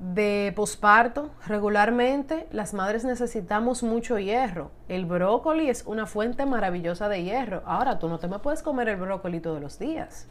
de 0.00 0.50
posparto, 0.56 1.30
regularmente 1.46 2.46
las 2.52 2.72
madres 2.72 3.04
necesitamos 3.04 3.82
mucho 3.82 4.18
hierro. 4.18 4.70
El 4.88 5.04
brócoli 5.04 5.68
es 5.68 5.84
una 5.86 6.06
fuente 6.06 6.46
maravillosa 6.46 7.10
de 7.10 7.22
hierro. 7.22 7.62
Ahora, 7.66 7.98
tú 7.98 8.08
no 8.08 8.18
te 8.18 8.26
me 8.26 8.38
puedes 8.38 8.62
comer 8.62 8.88
el 8.88 8.96
brócoli 8.96 9.40
todos 9.40 9.60
los 9.60 9.78
días, 9.78 10.26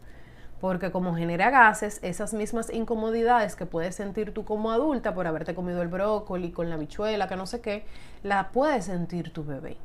porque 0.59 0.91
como 0.91 1.15
genera 1.15 1.51
gases, 1.51 1.99
esas 2.01 2.33
mismas 2.33 2.73
incomodidades 2.73 3.55
que 3.55 3.67
puedes 3.67 3.93
sentir 3.93 4.33
tú 4.33 4.43
como 4.43 4.71
adulta 4.71 5.13
por 5.13 5.27
haberte 5.27 5.53
comido 5.53 5.83
el 5.83 5.87
brócoli 5.87 6.51
con 6.51 6.71
la 6.71 6.77
bichuela, 6.77 7.27
que 7.27 7.35
no 7.35 7.45
sé 7.45 7.61
qué, 7.61 7.85
la 8.23 8.49
puede 8.49 8.81
sentir 8.81 9.31
tu 9.31 9.43
bebé. 9.43 9.77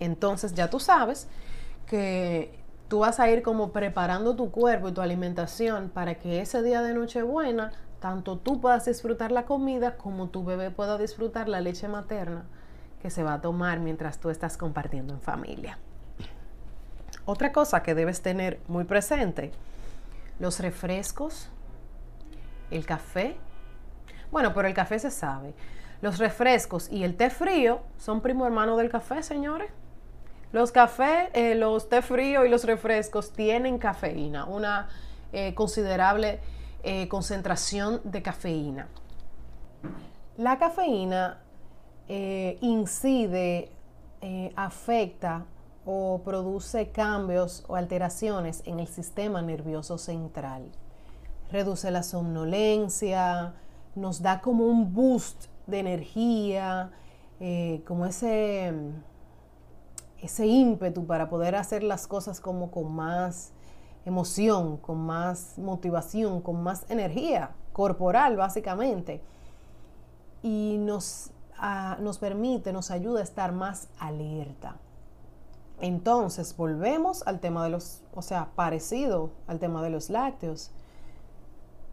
Entonces 0.00 0.54
ya 0.54 0.68
tú 0.68 0.80
sabes 0.80 1.28
que 1.86 2.58
tú 2.88 2.98
vas 2.98 3.20
a 3.20 3.30
ir 3.30 3.42
como 3.42 3.70
preparando 3.70 4.34
tu 4.34 4.50
cuerpo 4.50 4.88
y 4.88 4.92
tu 4.92 5.02
alimentación 5.02 5.88
para 5.88 6.16
que 6.16 6.40
ese 6.40 6.64
día 6.64 6.82
de 6.82 6.94
Nochebuena 6.94 7.70
tanto 8.00 8.38
tú 8.38 8.60
puedas 8.60 8.86
disfrutar 8.86 9.30
la 9.30 9.44
comida 9.44 9.96
como 9.96 10.28
tu 10.28 10.44
bebé 10.44 10.70
pueda 10.70 10.98
disfrutar 10.98 11.48
la 11.48 11.60
leche 11.60 11.86
materna 11.86 12.44
que 13.02 13.10
se 13.10 13.22
va 13.22 13.34
a 13.34 13.40
tomar 13.40 13.78
mientras 13.80 14.18
tú 14.18 14.30
estás 14.30 14.56
compartiendo 14.56 15.14
en 15.14 15.20
familia. 15.20 15.78
Otra 17.24 17.52
cosa 17.52 17.82
que 17.82 17.94
debes 17.94 18.22
tener 18.22 18.60
muy 18.66 18.84
presente, 18.84 19.52
los 20.38 20.60
refrescos, 20.60 21.48
el 22.70 22.84
café. 22.86 23.36
Bueno, 24.30 24.52
pero 24.54 24.68
el 24.68 24.74
café 24.74 24.98
se 24.98 25.10
sabe. 25.10 25.54
Los 26.02 26.18
refrescos 26.18 26.90
y 26.90 27.04
el 27.04 27.16
té 27.16 27.30
frío 27.30 27.80
son 27.98 28.20
primo 28.20 28.46
hermano 28.46 28.76
del 28.76 28.90
café, 28.90 29.22
señores. 29.22 29.70
Los 30.52 30.72
cafés, 30.72 31.28
eh, 31.34 31.54
los 31.54 31.88
té 31.88 32.02
frío 32.02 32.44
y 32.44 32.48
los 32.48 32.64
refrescos 32.64 33.32
tienen 33.32 33.78
cafeína, 33.78 34.46
una 34.46 34.88
eh, 35.32 35.54
considerable 35.54 36.40
eh, 36.82 37.08
concentración 37.08 38.00
de 38.04 38.22
cafeína. 38.22 38.88
La 40.36 40.58
cafeína 40.58 41.42
eh, 42.08 42.56
incide, 42.62 43.70
eh, 44.22 44.52
afecta 44.56 45.44
o 45.84 46.22
produce 46.24 46.90
cambios 46.90 47.64
o 47.68 47.76
alteraciones 47.76 48.62
en 48.64 48.80
el 48.80 48.86
sistema 48.86 49.42
nervioso 49.42 49.98
central. 49.98 50.70
Reduce 51.50 51.90
la 51.90 52.02
somnolencia, 52.02 53.54
nos 53.94 54.22
da 54.22 54.40
como 54.40 54.64
un 54.64 54.94
boost 54.94 55.46
de 55.66 55.80
energía, 55.80 56.90
como 57.86 58.04
ese, 58.04 58.72
ese 60.20 60.46
ímpetu 60.46 61.06
para 61.06 61.30
poder 61.30 61.56
hacer 61.56 61.82
las 61.82 62.06
cosas 62.06 62.40
como 62.40 62.70
con 62.70 62.92
más 62.92 63.52
emoción, 64.04 64.76
con 64.76 64.98
más 64.98 65.58
motivación, 65.58 66.40
con 66.40 66.62
más 66.62 66.90
energía 66.90 67.50
corporal 67.72 68.36
básicamente. 68.36 69.22
Y 70.42 70.76
nos, 70.78 71.30
ah, 71.58 71.96
nos 72.00 72.18
permite, 72.18 72.72
nos 72.72 72.90
ayuda 72.90 73.20
a 73.20 73.22
estar 73.22 73.52
más 73.52 73.88
alerta. 73.98 74.76
Entonces, 75.80 76.56
volvemos 76.56 77.26
al 77.26 77.40
tema 77.40 77.64
de 77.64 77.70
los, 77.70 78.02
o 78.14 78.22
sea, 78.22 78.50
parecido 78.54 79.30
al 79.46 79.58
tema 79.58 79.82
de 79.82 79.90
los 79.90 80.10
lácteos. 80.10 80.70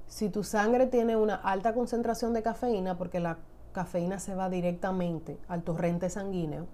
Si 0.08 0.30
tu 0.30 0.44
sangre 0.44 0.88
tiene 0.88 1.16
una 1.16 1.36
alta 1.36 1.74
concentración 1.74 2.34
de 2.34 2.44
cafeína, 2.44 2.98
porque 2.98 3.20
la 3.20 3.38
cafeína 3.72 4.20
se 4.20 4.36
va 4.36 4.50
directamente 4.50 5.38
al 5.48 5.64
torrente 5.64 6.10
sanguíneo, 6.10 6.68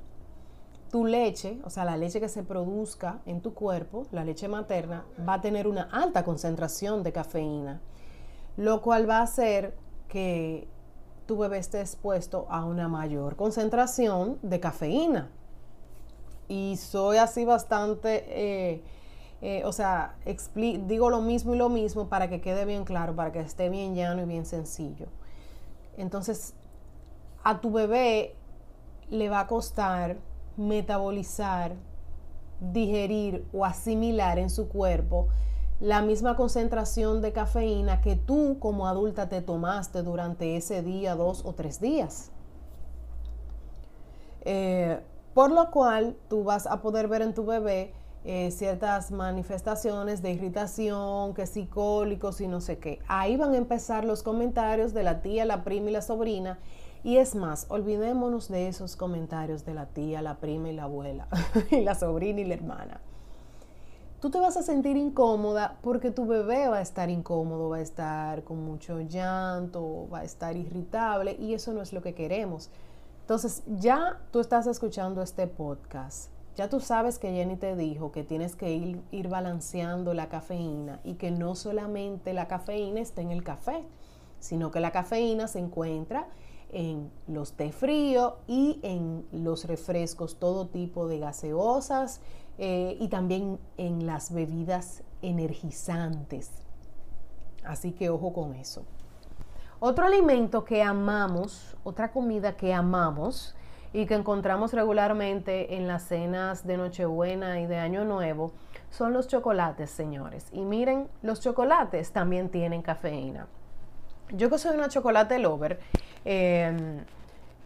tu 0.94 1.06
leche, 1.06 1.58
o 1.64 1.72
sea, 1.72 1.86
la 1.86 1.98
leche 1.98 2.20
que 2.20 2.30
se 2.30 2.44
produzca 2.44 3.20
en 3.26 3.42
tu 3.42 3.56
cuerpo, 3.56 4.06
la 4.12 4.24
leche 4.24 4.48
materna, 4.48 5.08
va 5.28 5.34
a 5.34 5.42
tener 5.42 5.68
una 5.68 5.90
alta 5.92 6.24
concentración 6.24 7.02
de 7.02 7.12
cafeína, 7.12 7.82
lo 8.58 8.80
cual 8.84 9.10
va 9.10 9.18
a 9.18 9.22
hacer 9.24 9.76
que 10.08 10.68
tu 11.26 11.40
bebé 11.40 11.58
esté 11.58 11.82
expuesto 11.82 12.46
a 12.48 12.64
una 12.64 12.88
mayor 12.90 13.36
concentración 13.36 14.38
de 14.44 14.60
cafeína. 14.60 15.32
Y 16.48 16.78
soy 16.78 17.18
así 17.18 17.44
bastante, 17.44 18.26
eh, 18.28 18.84
eh, 19.42 19.64
o 19.66 19.72
sea, 19.72 20.16
digo 20.86 21.10
lo 21.10 21.22
mismo 21.22 21.56
y 21.56 21.58
lo 21.58 21.70
mismo 21.70 22.08
para 22.08 22.30
que 22.30 22.40
quede 22.40 22.66
bien 22.66 22.86
claro, 22.86 23.16
para 23.16 23.32
que 23.32 23.40
esté 23.40 23.70
bien 23.70 23.96
llano 23.96 24.22
y 24.22 24.26
bien 24.26 24.46
sencillo. 24.46 25.08
Entonces, 25.98 26.54
a 27.44 27.62
tu 27.62 27.72
bebé 27.72 28.36
le 29.10 29.30
va 29.30 29.40
a 29.40 29.48
costar 29.48 30.18
metabolizar, 30.58 31.76
digerir 32.60 33.46
o 33.54 33.66
asimilar 33.66 34.40
en 34.40 34.50
su 34.50 34.70
cuerpo 34.70 35.28
la 35.80 36.02
misma 36.02 36.36
concentración 36.36 37.22
de 37.22 37.34
cafeína 37.34 38.00
que 38.00 38.16
tú 38.16 38.58
como 38.60 38.88
adulta 38.88 39.28
te 39.28 39.42
tomaste 39.42 40.02
durante 40.02 40.56
ese 40.56 40.82
día, 40.82 41.16
dos 41.16 41.44
o 41.44 41.54
tres 41.54 41.82
días. 41.82 42.32
Eh, 44.46 45.00
por 45.34 45.52
lo 45.52 45.72
cual 45.72 46.16
tú 46.30 46.44
vas 46.44 46.68
a 46.68 46.82
poder 46.82 47.08
ver 47.08 47.22
en 47.22 47.34
tu 47.34 47.46
bebé 47.46 47.94
eh, 48.24 48.52
ciertas 48.52 49.12
manifestaciones 49.12 50.22
de 50.22 50.32
irritación, 50.32 51.34
que 51.34 51.46
psicólicos 51.46 52.40
y 52.40 52.48
no 52.48 52.62
sé 52.62 52.78
qué. 52.78 53.00
Ahí 53.08 53.36
van 53.36 53.54
a 53.54 53.58
empezar 53.58 54.06
los 54.06 54.24
comentarios 54.24 54.94
de 54.94 55.04
la 55.04 55.22
tía, 55.22 55.44
la 55.44 55.66
prima 55.66 55.90
y 55.90 55.94
la 55.94 56.02
sobrina 56.02 56.60
y 57.04 57.18
es 57.18 57.36
más, 57.36 57.66
olvidémonos 57.70 58.48
de 58.48 58.70
esos 58.70 58.96
comentarios 58.96 59.66
de 59.66 59.74
la 59.74 59.88
tía, 59.88 60.22
la 60.22 60.38
prima 60.38 60.70
y 60.70 60.74
la 60.74 60.84
abuela, 60.84 61.28
y 61.72 61.82
la 61.82 61.96
sobrina 61.96 62.40
y 62.40 62.46
la 62.46 62.54
hermana. 62.54 63.02
Tú 64.22 64.30
te 64.30 64.40
vas 64.40 64.56
a 64.56 64.64
sentir 64.64 64.96
incómoda 64.96 65.78
porque 65.82 66.10
tu 66.10 66.26
bebé 66.26 66.70
va 66.70 66.78
a 66.78 66.82
estar 66.82 67.10
incómodo, 67.10 67.68
va 67.68 67.78
a 67.78 67.82
estar 67.82 68.46
con 68.46 68.64
mucho 68.64 69.02
llanto, 69.02 70.08
va 70.14 70.20
a 70.20 70.24
estar 70.24 70.56
irritable 70.56 71.36
y 71.38 71.54
eso 71.54 71.74
no 71.74 71.82
es 71.82 71.92
lo 71.92 72.02
que 72.02 72.16
queremos. 72.16 72.70
Entonces, 73.20 73.64
ya 73.68 74.22
tú 74.32 74.40
estás 74.40 74.66
escuchando 74.66 75.22
este 75.22 75.48
podcast. 75.48 76.32
Ya 76.56 76.70
tú 76.70 76.80
sabes 76.80 77.20
que 77.20 77.34
Jenny 77.34 77.58
te 77.58 77.76
dijo 77.76 78.14
que 78.14 78.24
tienes 78.24 78.56
que 78.56 78.72
ir, 78.72 79.02
ir 79.12 79.28
balanceando 79.28 80.14
la 80.14 80.30
cafeína 80.30 81.02
y 81.04 81.16
que 81.16 81.32
no 81.32 81.56
solamente 81.56 82.32
la 82.32 82.48
cafeína 82.48 83.02
está 83.02 83.22
en 83.22 83.32
el 83.32 83.44
café, 83.44 83.84
sino 84.40 84.72
que 84.72 84.80
la 84.80 84.92
cafeína 84.92 85.50
se 85.50 85.60
encuentra 85.60 86.28
en 86.74 87.12
los 87.28 87.54
té 87.54 87.72
fríos 87.72 88.34
y 88.48 88.80
en 88.84 89.26
los 89.32 89.66
refrescos, 89.66 90.38
todo 90.40 90.68
tipo 90.68 91.08
de 91.08 91.20
gaseosas 91.20 92.22
eh, 92.58 92.98
y 93.00 93.08
también 93.08 93.60
en 93.78 94.06
las 94.06 94.34
bebidas 94.34 95.04
energizantes. 95.22 96.52
Así 97.64 97.94
que 97.94 98.10
ojo 98.10 98.34
con 98.34 98.56
eso. 98.56 98.84
Otro 99.80 100.06
alimento 100.06 100.66
que 100.66 100.82
amamos, 100.82 101.76
otra 101.84 102.12
comida 102.12 102.56
que 102.56 102.74
amamos, 102.74 103.56
y 103.94 104.08
que 104.08 104.16
encontramos 104.16 104.74
regularmente 104.74 105.76
en 105.76 105.88
las 105.88 106.04
cenas 106.04 106.66
de 106.66 106.78
Nochebuena 106.78 107.62
y 107.62 107.68
de 107.68 107.78
Año 107.78 108.04
Nuevo 108.04 108.52
son 108.90 109.14
los 109.14 109.28
chocolates, 109.28 109.92
señores. 109.92 110.48
Y 110.52 110.62
miren, 110.66 111.08
los 111.22 111.40
chocolates 111.40 112.12
también 112.12 112.50
tienen 112.50 112.82
cafeína. 112.82 113.48
Yo 114.32 114.50
que 114.50 114.58
soy 114.58 114.76
una 114.76 114.90
chocolate 114.90 115.38
lover, 115.38 115.80
em, 116.26 117.04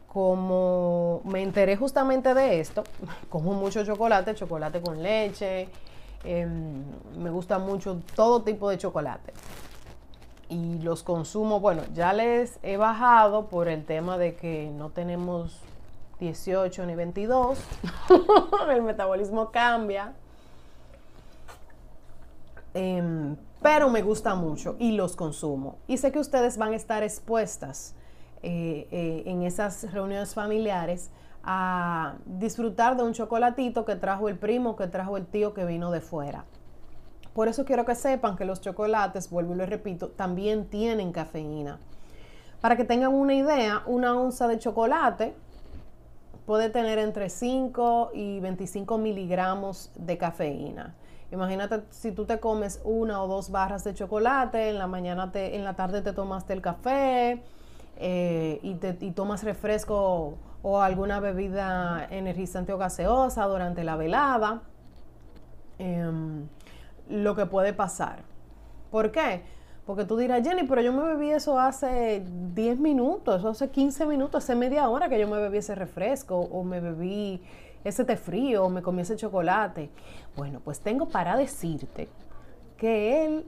como 0.08 1.22
me 1.26 1.44
enteré 1.44 1.76
justamente 1.76 2.34
de 2.34 2.60
esto, 2.60 2.84
como 3.30 3.54
mucho 3.54 3.86
chocolate, 3.86 4.36
chocolate 4.36 4.82
con 4.82 5.02
leche, 5.02 5.70
em, 6.24 6.84
me 7.18 7.30
gusta 7.30 7.60
mucho 7.60 8.02
todo 8.16 8.42
tipo 8.42 8.70
de 8.70 8.78
chocolate. 8.78 9.34
Y 10.50 10.80
los 10.80 11.04
consumo, 11.04 11.60
bueno, 11.60 11.84
ya 11.94 12.14
les 12.14 12.58
he 12.64 12.78
bajado 12.78 13.48
por 13.48 13.68
el 13.68 13.84
tema 13.86 14.18
de 14.18 14.36
que 14.36 14.72
no 14.74 14.90
tenemos 14.90 15.60
18 16.20 16.86
ni 16.86 16.96
22, 16.96 17.60
el 18.72 18.82
metabolismo 18.82 19.52
cambia. 19.52 20.14
Em, 22.74 23.36
pero 23.62 23.90
me 23.90 24.02
gusta 24.02 24.36
mucho 24.36 24.76
y 24.80 24.92
los 24.92 25.16
consumo. 25.16 25.78
Y 25.88 25.98
sé 25.98 26.12
que 26.12 26.20
ustedes 26.20 26.58
van 26.58 26.74
a 26.74 26.76
estar 26.76 27.04
expuestas 27.04 27.96
eh, 28.44 28.88
eh, 28.92 29.24
en 29.26 29.44
esas 29.44 29.92
reuniones 29.92 30.34
familiares 30.34 31.10
a 31.44 32.16
disfrutar 32.26 32.98
de 32.98 33.04
un 33.04 33.14
chocolatito 33.14 33.86
que 33.86 33.96
trajo 33.96 34.30
el 34.30 34.38
primo, 34.38 34.76
que 34.76 34.88
trajo 34.88 35.18
el 35.18 35.26
tío 35.26 35.54
que 35.54 35.66
vino 35.66 35.92
de 35.92 36.02
fuera. 36.02 36.46
Por 37.34 37.48
eso 37.48 37.66
quiero 37.66 37.86
que 37.86 37.96
sepan 37.96 38.36
que 38.36 38.46
los 38.46 38.62
chocolates, 38.62 39.30
vuelvo 39.30 39.54
y 39.54 39.58
lo 39.58 39.66
repito, 39.66 40.10
también 40.10 40.66
tienen 40.66 41.12
cafeína. 41.12 41.80
Para 42.62 42.76
que 42.76 42.84
tengan 42.84 43.14
una 43.14 43.34
idea, 43.34 43.84
una 43.86 44.20
onza 44.20 44.48
de 44.48 44.60
chocolate 44.60 45.36
puede 46.46 46.70
tener 46.70 47.00
entre 47.00 47.30
5 47.30 48.12
y 48.14 48.40
25 48.40 48.98
miligramos 48.98 49.92
de 49.96 50.18
cafeína. 50.18 50.96
Imagínate 51.32 51.84
si 51.92 52.12
tú 52.12 52.26
te 52.26 52.40
comes 52.40 52.82
una 52.84 53.22
o 53.22 53.28
dos 53.28 53.52
barras 53.52 53.84
de 53.84 53.94
chocolate, 53.94 54.70
en 54.70 54.78
la 54.78 54.88
mañana, 54.88 55.32
te, 55.32 55.56
en 55.56 55.64
la 55.64 55.76
tarde 55.76 56.02
te 56.02 56.14
tomaste 56.14 56.54
el 56.54 56.62
café 56.62 57.44
eh, 57.98 58.60
y, 58.62 58.76
te, 58.76 58.94
tomas 59.12 59.44
refresco 59.44 60.38
o 60.62 60.82
alguna 60.82 61.20
bebida 61.20 62.08
energizante 62.10 62.74
o 62.74 62.78
gaseosa 62.78 63.46
durante 63.46 63.84
la 63.84 63.96
velada. 63.96 64.62
Em, 65.80 66.48
lo 67.10 67.36
que 67.36 67.46
puede 67.46 67.74
pasar. 67.74 68.24
¿Por 68.92 69.12
qué? 69.12 69.44
Porque 69.86 70.04
tú 70.04 70.18
dirás, 70.18 70.44
Jenny, 70.44 70.64
pero 70.64 70.82
yo 70.82 70.92
me 70.92 71.04
bebí 71.04 71.30
eso 71.32 71.58
hace 71.60 72.22
10 72.54 72.80
minutos, 72.80 73.46
hace 73.46 73.70
15 73.70 74.06
minutos, 74.06 74.44
hace 74.44 74.56
media 74.56 74.90
hora 74.90 75.08
que 75.08 75.18
yo 75.18 75.28
me 75.28 75.40
bebí 75.40 75.60
ese 75.60 75.76
refresco 75.76 76.38
o 76.38 76.64
me 76.64 76.82
bebí 76.82 77.42
ese 77.86 78.04
té 78.04 78.18
frío 78.18 78.66
o 78.66 78.70
me 78.70 78.82
comí 78.82 79.04
ese 79.04 79.16
chocolate. 79.16 79.90
Bueno, 80.36 80.60
pues 80.64 80.82
tengo 80.82 81.08
para 81.08 81.38
decirte 81.38 82.10
que 82.76 83.26
el, 83.26 83.46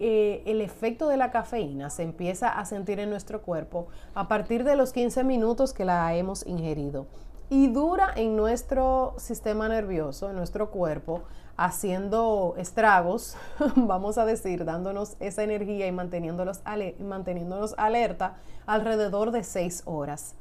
el 0.00 0.60
efecto 0.60 1.08
de 1.08 1.16
la 1.16 1.30
cafeína 1.30 1.90
se 1.90 2.02
empieza 2.02 2.48
a 2.48 2.64
sentir 2.64 3.00
en 3.00 3.10
nuestro 3.10 3.42
cuerpo 3.42 3.88
a 4.14 4.28
partir 4.28 4.64
de 4.64 4.76
los 4.76 4.92
15 4.92 5.24
minutos 5.24 5.72
que 5.72 5.84
la 5.84 6.14
hemos 6.14 6.46
ingerido 6.46 7.06
y 7.48 7.68
dura 7.68 8.12
en 8.16 8.36
nuestro 8.36 9.14
sistema 9.18 9.68
nervioso, 9.68 10.30
en 10.30 10.36
nuestro 10.36 10.70
cuerpo, 10.70 11.22
haciendo 11.56 12.54
estragos, 12.58 13.36
vamos 13.76 14.18
a 14.18 14.24
decir, 14.24 14.64
dándonos 14.64 15.16
esa 15.20 15.42
energía 15.42 15.86
y 15.86 15.92
manteniéndonos, 15.92 16.60
manteniéndonos 16.98 17.74
alerta 17.78 18.36
alrededor 18.66 19.30
de 19.30 19.44
6 19.44 19.82
horas. 19.86 20.34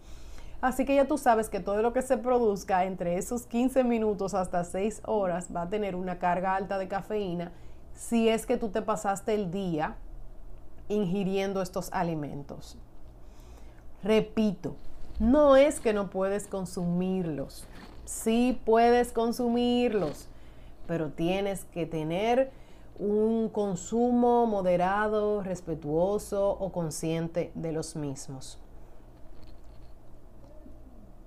Así 0.61 0.83
que 0.83 0.95
ya 0.95 1.07
tú 1.07 1.17
sabes 1.17 1.49
que 1.49 1.59
todo 1.59 1.81
lo 1.83 1.93
que 1.93 2.01
se 2.01 2.17
produzca 2.17 2.85
entre 2.85 3.17
esos 3.17 3.45
15 3.45 3.83
minutos 3.83 4.33
hasta 4.33 4.63
6 4.63 5.01
horas 5.05 5.49
va 5.55 5.63
a 5.63 5.69
tener 5.69 5.95
una 5.95 6.17
carga 6.17 6.55
alta 6.55 6.79
de 6.79 6.87
cafeína 6.87 7.51
si 7.95 8.29
es 8.29 8.45
que 8.45 8.57
tú 8.57 8.69
te 8.69 8.81
pasaste 8.81 9.33
el 9.33 9.51
día 9.51 9.95
ingiriendo 10.89 11.61
estos 11.61 11.91
alimentos. 11.91 12.77
Repito, 14.03 14.75
no 15.19 15.55
es 15.55 15.79
que 15.79 15.93
no 15.93 16.09
puedes 16.09 16.47
consumirlos, 16.47 17.67
sí 18.03 18.61
puedes 18.65 19.11
consumirlos, 19.11 20.27
pero 20.87 21.11
tienes 21.11 21.63
que 21.65 21.85
tener 21.85 22.51
un 22.99 23.49
consumo 23.49 24.45
moderado, 24.45 25.41
respetuoso 25.41 26.51
o 26.51 26.71
consciente 26.71 27.51
de 27.55 27.71
los 27.71 27.95
mismos. 27.95 28.59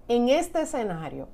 En 0.06 0.28
este 0.28 0.62
escenario 0.62 1.28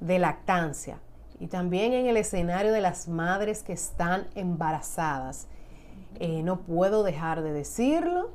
de 0.00 0.18
lactancia 0.18 0.98
y 1.42 1.48
también 1.48 1.92
en 1.92 2.06
el 2.06 2.16
escenario 2.16 2.72
de 2.72 2.80
las 2.80 3.08
madres 3.08 3.64
que 3.64 3.72
están 3.72 4.28
embarazadas, 4.36 5.48
eh, 6.20 6.40
no 6.44 6.60
puedo 6.60 7.02
dejar 7.02 7.42
de 7.42 7.52
decirlo, 7.52 8.30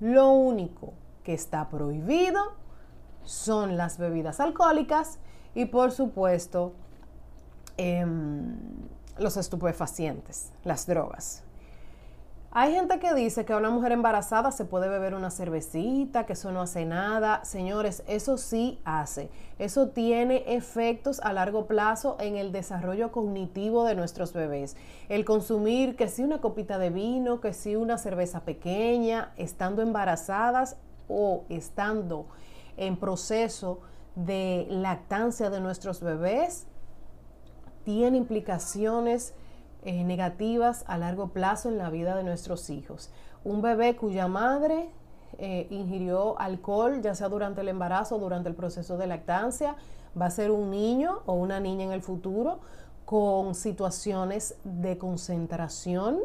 lo 0.00 0.28
único 0.28 0.92
que 1.24 1.32
está 1.32 1.70
prohibido 1.70 2.42
son 3.24 3.78
las 3.78 3.96
bebidas 3.96 4.38
alcohólicas 4.38 5.18
y 5.54 5.64
por 5.64 5.92
supuesto 5.92 6.74
em, 7.78 8.54
los 9.18 9.38
estupefacientes, 9.38 10.52
las 10.62 10.86
drogas. 10.86 11.44
Hay 12.54 12.74
gente 12.74 12.98
que 12.98 13.14
dice 13.14 13.46
que 13.46 13.54
a 13.54 13.56
una 13.56 13.70
mujer 13.70 13.92
embarazada 13.92 14.50
se 14.50 14.66
puede 14.66 14.86
beber 14.90 15.14
una 15.14 15.30
cervecita, 15.30 16.26
que 16.26 16.34
eso 16.34 16.52
no 16.52 16.60
hace 16.60 16.84
nada. 16.84 17.42
Señores, 17.46 18.02
eso 18.06 18.36
sí 18.36 18.78
hace. 18.84 19.30
Eso 19.58 19.88
tiene 19.88 20.44
efectos 20.46 21.18
a 21.20 21.32
largo 21.32 21.66
plazo 21.66 22.18
en 22.20 22.36
el 22.36 22.52
desarrollo 22.52 23.10
cognitivo 23.10 23.84
de 23.86 23.94
nuestros 23.94 24.34
bebés. 24.34 24.76
El 25.08 25.24
consumir 25.24 25.96
que 25.96 26.08
si 26.08 26.24
una 26.24 26.42
copita 26.42 26.76
de 26.76 26.90
vino, 26.90 27.40
que 27.40 27.54
si 27.54 27.74
una 27.74 27.96
cerveza 27.96 28.40
pequeña, 28.40 29.32
estando 29.38 29.80
embarazadas 29.80 30.76
o 31.08 31.44
estando 31.48 32.26
en 32.76 32.98
proceso 32.98 33.80
de 34.14 34.66
lactancia 34.68 35.48
de 35.48 35.60
nuestros 35.60 36.02
bebés 36.02 36.66
tiene 37.84 38.18
implicaciones 38.18 39.34
eh, 39.84 40.04
negativas 40.04 40.84
a 40.86 40.98
largo 40.98 41.28
plazo 41.28 41.68
en 41.68 41.78
la 41.78 41.90
vida 41.90 42.14
de 42.14 42.24
nuestros 42.24 42.70
hijos. 42.70 43.10
Un 43.44 43.62
bebé 43.62 43.96
cuya 43.96 44.28
madre 44.28 44.90
eh, 45.38 45.66
ingirió 45.70 46.38
alcohol, 46.38 47.00
ya 47.02 47.14
sea 47.14 47.28
durante 47.28 47.62
el 47.62 47.68
embarazo 47.68 48.16
o 48.16 48.18
durante 48.18 48.48
el 48.48 48.54
proceso 48.54 48.96
de 48.96 49.06
lactancia, 49.06 49.76
va 50.20 50.26
a 50.26 50.30
ser 50.30 50.50
un 50.50 50.70
niño 50.70 51.20
o 51.26 51.32
una 51.34 51.58
niña 51.58 51.84
en 51.84 51.92
el 51.92 52.02
futuro 52.02 52.60
con 53.04 53.54
situaciones 53.54 54.56
de 54.64 54.98
concentración, 54.98 56.20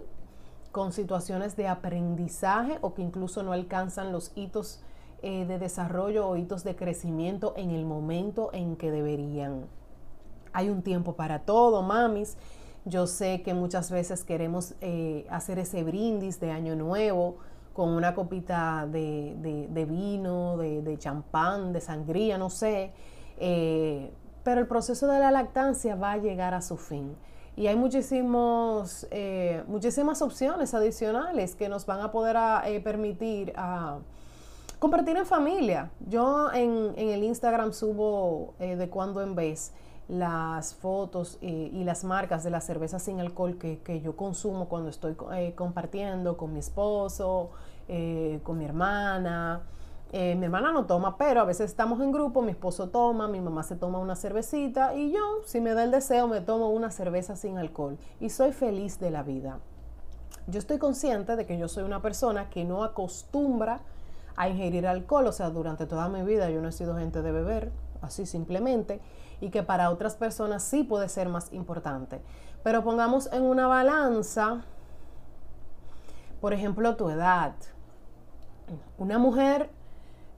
con 0.72 0.92
situaciones 0.92 1.56
de 1.56 1.68
aprendizaje 1.68 2.78
o 2.82 2.94
que 2.94 3.02
incluso 3.02 3.44
no 3.44 3.54
alcanzan 3.54 4.12
los 4.12 4.32
hitos 4.36 4.82
eh, 5.24 5.46
de 5.46 5.58
desarrollo 5.58 6.28
o 6.28 6.36
hitos 6.38 6.64
de 6.64 6.76
crecimiento 6.76 7.54
en 7.58 7.72
el 7.72 7.86
momento 7.86 8.52
en 8.54 8.76
que 8.76 8.92
deberían. 8.92 9.66
Hay 10.54 10.70
un 10.70 10.84
tiempo 10.84 11.14
para 11.14 11.40
todo, 11.40 11.82
mamis. 11.82 12.38
Yo 12.88 13.06
sé 13.06 13.42
que 13.42 13.54
muchas 13.54 13.92
veces 13.92 14.24
queremos 14.24 14.76
eh, 14.82 15.28
hacer 15.30 15.60
ese 15.60 15.84
brindis 15.84 16.40
de 16.40 16.52
año 16.52 16.76
nuevo 16.76 17.38
con 17.74 17.90
una 17.90 18.16
copita 18.16 18.88
de, 18.88 19.86
vino, 19.88 20.58
de, 20.58 20.96
champán, 20.98 21.74
de 21.74 21.82
sangría, 21.82 22.38
no 22.38 22.50
sé. 22.50 22.92
Eh, 23.38 24.12
pero 24.44 24.62
el 24.62 24.68
proceso 24.68 25.08
de 25.08 25.20
la 25.20 25.30
lactancia 25.30 25.96
va 25.96 26.14
a 26.14 26.18
llegar 26.18 26.54
a 26.54 26.62
su 26.62 26.78
fin. 26.78 27.16
Y 27.56 27.68
hay 27.68 27.76
muchísimos, 27.76 29.08
muchísimas 29.68 30.22
opciones 30.22 30.74
adicionales 30.74 31.56
que 31.56 31.70
nos 31.70 31.86
van 31.86 32.02
a 32.02 32.12
poder 32.12 32.38
permitir 32.84 33.54
a 33.56 34.00
Compartir 34.80 35.18
en 35.18 35.26
familia. 35.26 35.90
Yo 36.08 36.54
en, 36.54 36.94
el 36.98 37.24
Instagram 37.24 37.74
subo 37.74 38.54
eh, 38.60 38.76
de 38.76 38.90
cuando 38.90 39.24
en 39.24 39.34
vez 39.34 39.74
las 40.08 40.76
fotos 40.76 41.38
eh, 41.42 41.70
y 41.74 41.84
las 41.84 42.04
marcas 42.04 42.44
de 42.44 42.50
la 42.50 42.62
cerveza 42.62 43.00
sin 43.00 43.20
alcohol 43.20 43.58
que, 43.58 44.02
yo 44.02 44.16
consumo 44.16 44.70
cuando 44.70 44.90
estoy 44.90 45.16
eh, 45.34 45.54
compartiendo 45.56 46.38
con 46.38 46.54
mi 46.54 46.60
esposo, 46.60 47.52
con 48.44 48.58
mi 48.58 48.66
hermana. 48.66 49.62
mi 50.12 50.44
hermana 50.44 50.74
no 50.74 50.86
toma, 50.86 51.18
pero 51.18 51.42
a 51.42 51.46
veces 51.46 51.70
estamos 51.70 52.02
en 52.02 52.12
grupo, 52.12 52.42
mi 52.42 52.52
esposo 52.52 52.90
toma, 52.90 53.30
mi 53.30 53.40
mamá 53.40 53.64
se 53.64 53.78
toma 53.78 54.00
una 54.00 54.16
cervecita 54.16 54.94
y 54.94 55.12
yo, 55.12 55.42
si 55.46 55.62
me 55.62 55.74
da 55.74 55.84
el 55.84 55.92
deseo, 55.92 56.28
me 56.28 56.42
tomo 56.42 56.70
una 56.70 56.92
cerveza 56.92 57.38
sin 57.38 57.58
alcohol 57.58 57.98
y 58.20 58.30
soy 58.30 58.52
feliz 58.52 59.00
de 59.00 59.12
la 59.12 59.24
vida. 59.24 59.60
Yo 60.48 60.60
estoy 60.60 60.78
consciente 60.78 61.36
de 61.36 61.46
que 61.46 61.58
yo 61.58 61.68
soy 61.68 61.84
una 61.84 62.02
persona 62.02 62.50
que 62.50 62.64
no 62.64 62.86
acostumbra 62.86 63.82
a 64.38 64.48
ingerir 64.48 64.88
alcohol, 64.88 65.28
o 65.28 65.32
sea, 65.34 65.50
durante 65.50 65.86
toda 65.86 66.08
mi 66.08 66.22
vida 66.24 66.50
yo 66.50 66.62
no 66.62 66.70
he 66.70 66.72
sido 66.72 66.96
gente 66.96 67.22
de 67.22 67.32
beber, 67.34 67.72
así 68.02 68.26
simplemente, 68.26 69.02
y 69.42 69.50
que 69.50 69.64
para 69.64 69.90
otras 69.90 70.16
personas 70.16 70.64
sí 70.64 70.84
puede 70.84 71.10
ser 71.10 71.30
más 71.30 71.52
importante. 71.54 72.22
Pero 72.64 72.84
pongamos 72.84 73.32
en 73.32 73.44
una 73.44 73.68
balanza, 73.68 74.62
por 76.42 76.54
ejemplo, 76.54 76.96
tu 76.96 77.10
edad. 77.10 77.54
Una 78.98 79.18
mujer 79.18 79.70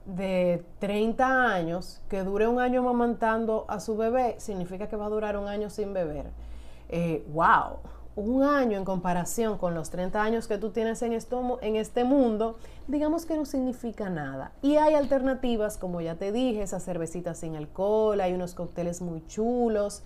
de 0.05 0.65
30 0.79 1.53
años 1.53 2.01
que 2.09 2.23
dure 2.23 2.47
un 2.47 2.59
año 2.59 2.81
amamantando 2.81 3.65
a 3.67 3.79
su 3.79 3.95
bebé, 3.95 4.35
significa 4.39 4.88
que 4.88 4.95
va 4.95 5.05
a 5.05 5.09
durar 5.09 5.38
un 5.38 5.47
año 5.47 5.69
sin 5.69 5.93
beber. 5.93 6.31
Eh, 6.89 7.25
¡Wow! 7.31 7.79
Un 8.19 8.43
año 8.43 8.77
en 8.77 8.84
comparación 8.84 9.58
con 9.58 9.73
los 9.75 9.91
30 9.91 10.21
años 10.21 10.49
que 10.49 10.58
tú 10.58 10.71
tienes 10.71 11.01
en, 11.03 11.13
en 11.13 11.75
este 11.77 12.03
mundo, 12.03 12.58
digamos 12.89 13.25
que 13.25 13.38
no 13.38 13.45
significa 13.45 14.10
nada. 14.10 14.51
Y 14.62 14.75
hay 14.75 14.93
alternativas, 14.93 15.77
como 15.77 16.01
ya 16.01 16.15
te 16.15 16.34
dije, 16.34 16.62
esas 16.62 16.84
cervecitas 16.84 17.38
sin 17.38 17.55
alcohol, 17.55 18.19
hay 18.19 18.34
unos 18.34 18.55
cócteles 18.55 19.01
muy 19.01 19.25
chulos. 19.27 20.03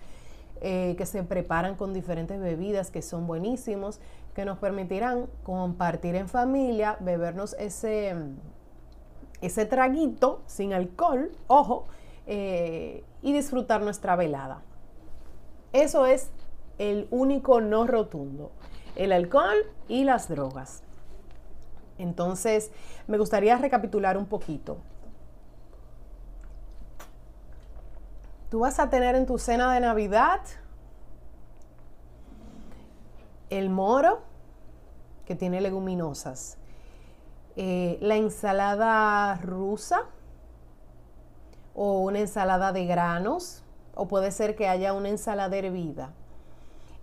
Eh, 0.62 0.94
que 0.96 1.08
se 1.08 1.24
preparan 1.24 1.76
con 1.76 1.92
diferentes 1.92 2.40
bebidas 2.40 2.92
que 2.92 3.02
son 3.02 3.26
buenísimos, 3.26 4.00
que 4.36 4.46
nos 4.46 4.60
permitirán 4.60 5.26
compartir 5.42 6.16
en 6.16 6.30
familia, 6.30 6.96
bebernos 7.00 7.56
ese, 7.60 8.16
ese 9.42 9.66
traguito 9.66 10.42
sin 10.46 10.72
alcohol, 10.72 11.32
ojo, 11.48 11.88
eh, 12.28 13.04
y 13.24 13.34
disfrutar 13.34 13.82
nuestra 13.82 14.16
velada. 14.16 14.62
Eso 15.74 16.06
es 16.06 16.30
el 16.92 17.08
único 17.12 17.62
no 17.62 17.88
rotundo, 17.88 18.52
el 18.96 19.14
alcohol 19.14 19.56
y 19.88 20.04
las 20.04 20.28
drogas. 20.28 20.84
Entonces, 21.98 22.72
me 23.08 23.18
gustaría 23.18 23.58
recapitular 23.58 24.18
un 24.18 24.26
poquito. 24.26 24.78
Tú 28.50 28.60
vas 28.60 28.80
a 28.80 28.90
tener 28.90 29.16
en 29.16 29.26
tu 29.26 29.40
cena 29.40 29.74
de 29.74 29.80
Navidad 29.80 30.42
el 33.50 33.70
moro, 33.70 34.22
que 35.26 35.36
tiene 35.36 35.62
leguminosas, 35.62 36.58
eh, 37.56 37.98
la 38.02 38.18
ensalada 38.18 39.36
rusa 39.36 40.02
o 41.76 42.00
una 42.00 42.20
ensalada 42.20 42.74
de 42.74 42.86
granos, 42.86 43.64
o 43.96 44.08
puede 44.08 44.32
ser 44.32 44.56
que 44.56 44.68
haya 44.68 44.92
una 44.94 45.10
ensalada 45.10 45.56
hervida. 45.56 46.14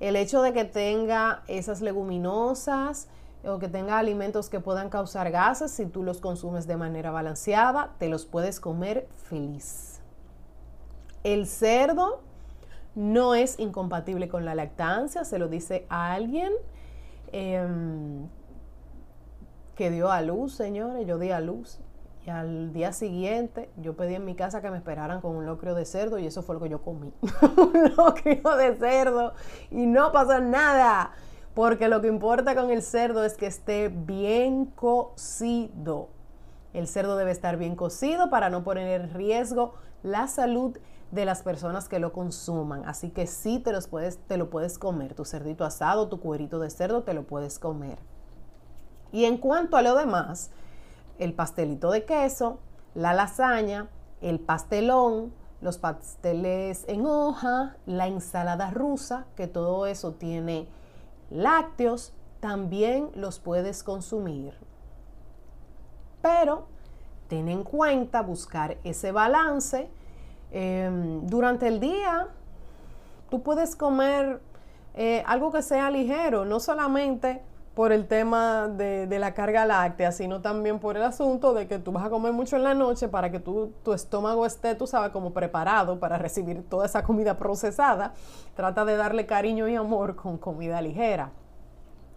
El 0.00 0.16
hecho 0.16 0.42
de 0.42 0.52
que 0.52 0.64
tenga 0.64 1.42
esas 1.46 1.82
leguminosas 1.82 3.08
o 3.44 3.58
que 3.58 3.68
tenga 3.68 3.98
alimentos 3.98 4.48
que 4.48 4.60
puedan 4.60 4.88
causar 4.88 5.30
gases, 5.30 5.70
si 5.70 5.86
tú 5.86 6.02
los 6.02 6.20
consumes 6.20 6.66
de 6.66 6.76
manera 6.76 7.10
balanceada, 7.10 7.92
te 7.98 8.08
los 8.08 8.24
puedes 8.26 8.60
comer 8.60 9.08
feliz. 9.16 10.00
El 11.22 11.46
cerdo 11.46 12.22
no 12.94 13.34
es 13.34 13.58
incompatible 13.58 14.28
con 14.28 14.44
la 14.44 14.54
lactancia, 14.54 15.24
se 15.24 15.38
lo 15.38 15.48
dice 15.48 15.86
a 15.90 16.12
alguien. 16.12 16.52
Em, 17.32 18.26
que 19.76 19.90
dio 19.90 20.10
a 20.10 20.20
luz, 20.20 20.54
señores, 20.54 21.06
yo 21.06 21.18
di 21.18 21.30
a 21.30 21.40
luz. 21.40 21.78
Y 22.26 22.30
al 22.30 22.72
día 22.72 22.92
siguiente 22.92 23.70
yo 23.76 23.96
pedí 23.96 24.14
en 24.14 24.24
mi 24.24 24.34
casa 24.34 24.60
que 24.60 24.70
me 24.70 24.76
esperaran 24.76 25.20
con 25.20 25.36
un 25.36 25.46
locrio 25.46 25.74
de 25.74 25.86
cerdo 25.86 26.18
y 26.18 26.26
eso 26.26 26.42
fue 26.42 26.54
lo 26.54 26.60
que 26.60 26.68
yo 26.68 26.82
comí. 26.82 27.12
un 27.56 27.94
locrio 27.96 28.56
de 28.56 28.76
cerdo 28.76 29.32
y 29.70 29.86
no 29.86 30.12
pasó 30.12 30.40
nada. 30.40 31.12
Porque 31.54 31.88
lo 31.88 32.00
que 32.00 32.08
importa 32.08 32.54
con 32.54 32.70
el 32.70 32.82
cerdo 32.82 33.24
es 33.24 33.34
que 33.34 33.46
esté 33.46 33.88
bien 33.88 34.66
cocido. 34.66 36.08
El 36.72 36.86
cerdo 36.86 37.16
debe 37.16 37.32
estar 37.32 37.56
bien 37.56 37.74
cocido 37.74 38.30
para 38.30 38.50
no 38.50 38.62
poner 38.62 39.00
en 39.00 39.12
riesgo 39.12 39.74
la 40.02 40.28
salud 40.28 40.78
de 41.10 41.24
las 41.24 41.42
personas 41.42 41.88
que 41.88 41.98
lo 41.98 42.12
consuman. 42.12 42.84
Así 42.86 43.10
que 43.10 43.26
sí 43.26 43.58
te, 43.58 43.72
los 43.72 43.88
puedes, 43.88 44.18
te 44.18 44.36
lo 44.36 44.50
puedes 44.50 44.78
comer. 44.78 45.14
Tu 45.14 45.24
cerdito 45.24 45.64
asado, 45.64 46.08
tu 46.08 46.20
cuerito 46.20 46.60
de 46.60 46.70
cerdo, 46.70 47.02
te 47.02 47.14
lo 47.14 47.24
puedes 47.24 47.58
comer. 47.58 47.98
Y 49.10 49.24
en 49.24 49.38
cuanto 49.38 49.76
a 49.76 49.82
lo 49.82 49.96
demás, 49.96 50.50
el 51.20 51.34
pastelito 51.34 51.90
de 51.90 52.04
queso, 52.04 52.58
la 52.94 53.14
lasaña, 53.14 53.88
el 54.20 54.40
pastelón, 54.40 55.32
los 55.60 55.78
pasteles 55.78 56.84
en 56.88 57.06
hoja, 57.06 57.76
la 57.86 58.06
ensalada 58.06 58.70
rusa, 58.70 59.26
que 59.36 59.46
todo 59.46 59.86
eso 59.86 60.12
tiene 60.12 60.66
lácteos, 61.30 62.12
también 62.40 63.10
los 63.14 63.38
puedes 63.38 63.82
consumir. 63.82 64.54
Pero 66.22 66.66
ten 67.28 67.48
en 67.48 67.62
cuenta 67.64 68.22
buscar 68.22 68.78
ese 68.82 69.12
balance. 69.12 69.90
Em, 70.50 71.26
durante 71.26 71.68
el 71.68 71.78
día, 71.78 72.28
tú 73.28 73.42
puedes 73.42 73.76
comer 73.76 74.40
eh, 74.94 75.22
algo 75.26 75.52
que 75.52 75.62
sea 75.62 75.90
ligero, 75.90 76.46
no 76.46 76.58
solamente 76.58 77.42
por 77.80 77.92
el 77.92 78.08
tema 78.08 78.68
de, 78.68 79.18
la 79.18 79.32
carga 79.32 79.64
láctea, 79.64 80.12
sino 80.12 80.42
también 80.42 80.80
por 80.80 80.98
el 80.98 81.02
asunto 81.02 81.54
de 81.54 81.66
que 81.66 81.78
tú 81.78 81.92
vas 81.92 82.04
a 82.04 82.10
comer 82.10 82.34
mucho 82.34 82.56
en 82.56 82.62
la 82.62 82.74
noche 82.74 83.08
para 83.08 83.30
que 83.30 83.40
tu 83.40 83.72
estómago 83.94 84.44
esté, 84.44 84.74
tú 84.74 84.86
sabes, 84.86 85.12
como 85.12 85.32
preparado 85.32 85.98
para 85.98 86.18
recibir 86.18 86.62
toda 86.68 86.84
esa 86.84 87.02
comida 87.02 87.38
procesada. 87.38 88.12
Trata 88.54 88.84
de 88.84 88.96
darle 88.98 89.24
cariño 89.24 89.66
y 89.66 89.76
amor 89.76 90.14
con 90.14 90.36
comida 90.36 90.82
ligera. 90.82 91.32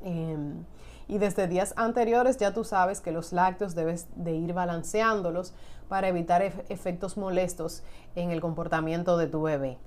Em, 0.04 0.66
y 1.08 1.18
desde 1.18 1.48
días 1.48 1.74
anteriores 1.78 2.36
ya 2.36 2.54
tú 2.54 2.66
sabes 2.66 3.00
que 3.00 3.14
los 3.14 3.32
lácteos 3.32 3.74
debes 3.74 4.08
de 4.18 4.34
ir 4.34 4.52
balanceándolos 4.52 5.54
para 5.88 6.10
evitar 6.10 6.42
efectos 6.42 7.16
molestos 7.16 7.84
en 8.16 8.32
el 8.32 8.42
comportamiento 8.42 9.16
de 9.16 9.28
tu 9.28 9.44
bebé. 9.44 9.78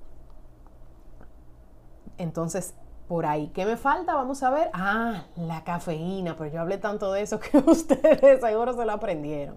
Entonces, 2.17 2.73
por 3.09 3.27
ahí. 3.27 3.51
¿Qué 3.55 3.65
me 3.65 3.77
falta? 3.77 4.15
Vamos 4.15 4.43
a 4.43 4.51
ver. 4.51 4.71
Ah, 4.73 5.25
la 5.37 5.65
cafeína, 5.65 6.37
pero 6.37 6.51
yo 6.51 6.61
hablé 6.61 6.79
tanto 6.79 7.13
de 7.13 7.23
eso 7.23 7.39
que 7.41 7.59
ustedes 7.59 8.41
seguro 8.41 8.75
se 8.75 8.85
lo 8.85 8.93
aprendieron. 8.93 9.57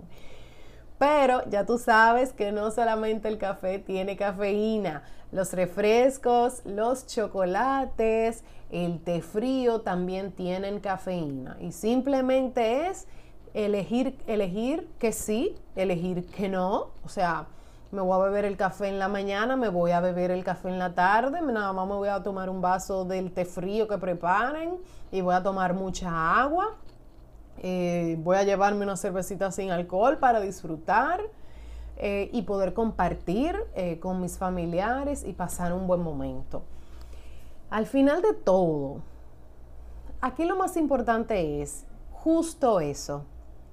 Pero 0.98 1.42
ya 1.50 1.66
tú 1.66 1.78
sabes 1.78 2.34
que 2.34 2.52
no 2.52 2.72
solamente 2.72 3.30
el 3.30 3.38
café 3.38 3.80
tiene 3.80 4.18
cafeína, 4.18 5.04
los 5.32 5.54
refrescos, 5.54 6.62
los 6.66 7.08
chocolates, 7.08 8.44
el 8.70 9.00
té 9.00 9.22
frío 9.22 9.82
también 9.82 10.34
tienen 10.34 10.82
cafeína. 10.82 11.56
Y 11.62 11.72
simplemente 11.72 12.88
es 12.88 13.08
elegir, 13.54 14.18
elegir 14.28 14.90
que 15.00 15.14
sí, 15.14 15.56
elegir 15.76 16.26
que 16.26 16.50
no. 16.50 16.90
O 17.06 17.10
sea, 17.10 17.48
me 17.92 18.02
voy 18.02 18.16
a 18.16 18.24
beber 18.24 18.46
el 18.46 18.56
café 18.56 18.88
en 18.88 19.00
la 19.00 19.08
mañana, 19.08 19.56
me 19.56 19.70
voy 19.70 19.92
a 19.92 20.00
beber 20.00 20.32
el 20.32 20.44
café 20.44 20.70
en 20.70 20.78
la 20.78 20.94
tarde, 20.94 21.42
nada 21.42 21.74
más 21.74 21.88
me 21.88 21.96
voy 21.96 22.10
a 22.10 22.22
tomar 22.22 22.50
un 22.50 22.62
vaso 22.62 23.04
del 23.06 23.32
té 23.32 23.46
frío 23.46 23.88
que 23.88 23.98
preparen 23.98 24.78
y 25.12 25.22
voy 25.22 25.34
a 25.34 25.42
tomar 25.42 25.74
mucha 25.74 26.40
agua. 26.40 26.78
Eh, 27.62 28.16
voy 28.20 28.38
a 28.38 28.44
llevarme 28.44 28.84
una 28.84 28.96
cervecita 28.96 29.52
sin 29.52 29.72
alcohol 29.72 30.18
para 30.18 30.40
disfrutar 30.40 31.20
eh, 31.98 32.30
y 32.32 32.44
poder 32.44 32.74
compartir 32.74 33.58
eh, 33.76 34.00
con 34.00 34.22
mis 34.22 34.38
familiares 34.38 35.26
y 35.26 35.34
pasar 35.34 35.74
un 35.74 35.88
buen 35.88 36.02
momento. 36.02 36.64
Al 37.70 37.86
final 37.86 38.22
de 38.22 38.34
todo, 38.34 39.02
aquí 40.22 40.46
lo 40.46 40.56
más 40.56 40.78
importante 40.78 41.62
es 41.62 41.86
justo 42.12 42.80
eso, 42.80 43.26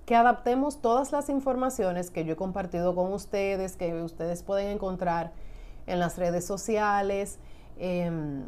que 0.06 0.14
adaptemos 0.14 0.80
todas 0.80 1.12
las 1.12 1.28
informaciones 1.28 2.10
que 2.10 2.24
yo 2.24 2.34
he 2.34 2.36
compartido 2.36 2.94
con 2.94 3.12
ustedes, 3.12 3.76
que 3.76 3.92
ustedes 4.02 4.42
pueden 4.42 4.68
encontrar 4.68 5.32
en 5.86 5.98
las 5.98 6.16
redes 6.16 6.46
sociales, 6.46 7.38
em, 7.76 8.46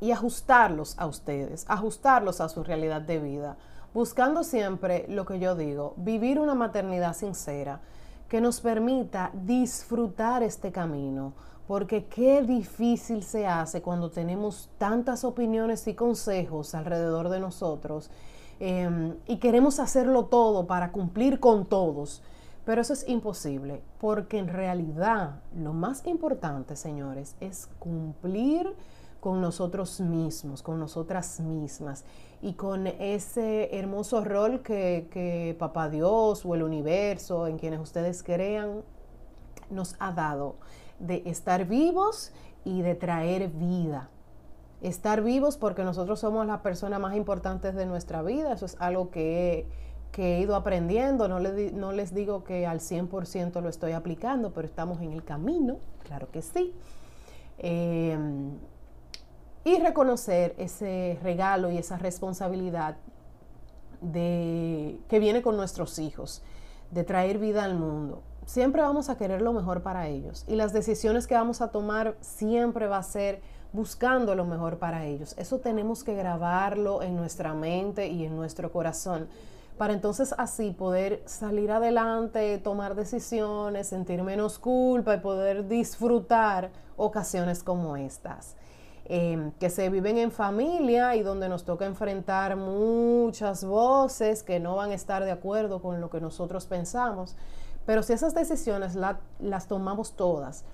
y 0.00 0.12
ajustarlos 0.12 0.98
a 0.98 1.06
ustedes, 1.06 1.64
ajustarlos 1.68 2.40
a 2.40 2.48
su 2.48 2.62
realidad 2.62 3.00
de 3.00 3.18
vida, 3.18 3.56
buscando 3.94 4.44
siempre 4.44 5.06
lo 5.08 5.24
que 5.24 5.38
yo 5.38 5.54
digo, 5.54 5.94
vivir 5.96 6.38
una 6.38 6.54
maternidad 6.54 7.14
sincera 7.14 7.80
que 8.28 8.40
nos 8.40 8.60
permita 8.60 9.30
disfrutar 9.32 10.42
este 10.42 10.70
camino, 10.70 11.32
porque 11.66 12.04
qué 12.04 12.42
difícil 12.42 13.22
se 13.22 13.46
hace 13.46 13.82
cuando 13.82 14.10
tenemos 14.10 14.68
tantas 14.78 15.24
opiniones 15.24 15.86
y 15.88 15.94
consejos 15.94 16.74
alrededor 16.74 17.28
de 17.30 17.40
nosotros 17.40 18.10
Em, 18.58 19.16
y 19.26 19.36
queremos 19.36 19.80
hacerlo 19.80 20.26
todo 20.26 20.66
para 20.66 20.92
cumplir 20.92 21.40
con 21.40 21.66
todos. 21.66 22.22
Pero 22.64 22.80
eso 22.80 22.94
es 22.94 23.08
imposible, 23.08 23.80
porque 24.00 24.38
en 24.38 24.48
realidad 24.48 25.40
lo 25.54 25.72
más 25.72 26.04
importante, 26.06 26.74
señores, 26.74 27.36
es 27.40 27.68
cumplir 27.78 28.74
con 29.20 29.40
nosotros 29.40 30.00
mismos, 30.00 30.62
con 30.62 30.80
nosotras 30.80 31.38
mismas 31.40 32.04
y 32.42 32.54
con 32.54 32.86
ese 32.86 33.76
hermoso 33.76 34.24
rol 34.24 34.62
que, 34.62 35.08
que 35.12 35.54
Papá 35.58 35.88
Dios 35.88 36.44
o 36.44 36.54
el 36.54 36.62
universo, 36.64 37.46
en 37.46 37.56
quienes 37.56 37.78
ustedes 37.80 38.22
crean, 38.22 38.82
nos 39.70 39.94
ha 40.00 40.12
dado 40.12 40.56
de 40.98 41.22
estar 41.26 41.66
vivos 41.66 42.32
y 42.64 42.82
de 42.82 42.94
traer 42.96 43.48
vida 43.48 44.10
estar 44.88 45.22
vivos 45.22 45.56
porque 45.56 45.82
nosotros 45.82 46.20
somos 46.20 46.46
las 46.46 46.60
personas 46.60 47.00
más 47.00 47.16
importantes 47.16 47.74
de 47.74 47.86
nuestra 47.86 48.22
vida. 48.22 48.52
Eso 48.52 48.66
es 48.66 48.76
algo 48.78 49.10
que 49.10 49.66
he, 50.16 50.40
ido 50.40 50.54
aprendiendo. 50.54 51.28
No, 51.28 51.40
no, 51.40 51.92
les 51.92 52.14
digo 52.14 52.44
que 52.44 52.66
al 52.66 52.80
100% 52.80 53.60
lo 53.60 53.68
estoy 53.68 53.92
aplicando, 53.92 54.52
pero 54.52 54.66
estamos 54.66 55.00
en 55.02 55.12
el 55.12 55.24
camino, 55.24 55.78
claro 56.04 56.30
que 56.30 56.40
sí. 56.40 56.72
Em, 57.58 58.52
y 59.64 59.78
reconocer 59.78 60.54
ese 60.56 61.18
regalo 61.22 61.70
y 61.70 61.78
esa 61.78 61.98
responsabilidad 61.98 62.96
de, 64.00 64.98
que 65.08 65.18
viene 65.18 65.42
con 65.42 65.56
nuestros 65.56 65.98
hijos, 65.98 66.42
de 66.92 67.02
traer 67.04 67.38
vida 67.38 67.64
al 67.64 67.74
mundo, 67.74 68.22
siempre 68.46 68.80
vamos 68.80 69.10
a 69.10 69.18
querer 69.18 69.42
lo 69.42 69.52
mejor 69.52 69.82
para 69.82 70.06
ellos 70.06 70.44
y 70.46 70.54
las 70.54 70.72
decisiones 70.72 71.26
que 71.26 71.34
vamos 71.34 71.60
a 71.60 71.72
tomar 71.72 72.16
siempre 72.20 72.86
va 72.86 72.98
a 72.98 73.02
ser 73.02 73.42
buscando 73.72 74.34
lo 74.34 74.44
mejor 74.44 74.78
para 74.78 75.04
ellos. 75.04 75.34
Eso 75.38 75.58
tenemos 75.58 76.04
que 76.04 76.14
grabarlo 76.14 77.02
en 77.02 77.16
nuestra 77.16 77.54
mente 77.54 78.08
y 78.08 78.24
en 78.24 78.36
nuestro 78.36 78.72
corazón 78.72 79.28
para 79.78 79.92
entonces 79.92 80.34
así 80.38 80.70
poder 80.70 81.22
salir 81.26 81.70
adelante, 81.70 82.58
tomar 82.58 82.94
decisiones, 82.94 83.88
sentir 83.88 84.22
menos 84.22 84.58
culpa 84.58 85.14
y 85.14 85.20
poder 85.20 85.68
disfrutar 85.68 86.70
ocasiones 86.96 87.62
como 87.62 87.96
estas. 87.96 88.56
Em, 89.08 89.52
que 89.52 89.70
se 89.70 89.88
viven 89.88 90.18
en 90.18 90.32
familia 90.32 91.14
y 91.14 91.22
donde 91.22 91.48
nos 91.48 91.64
toca 91.64 91.86
enfrentar 91.86 92.56
muchas 92.56 93.64
voces 93.64 94.42
que 94.42 94.58
no 94.58 94.74
van 94.74 94.90
a 94.90 94.94
estar 94.94 95.24
de 95.24 95.30
acuerdo 95.30 95.80
con 95.80 96.00
lo 96.00 96.10
que 96.10 96.20
nosotros 96.20 96.66
pensamos. 96.66 97.36
Pero 97.84 98.02
si 98.02 98.14
esas 98.14 98.34
decisiones 98.34 98.96
las 99.38 99.68
tomamos 99.68 100.14
todas 100.14 100.64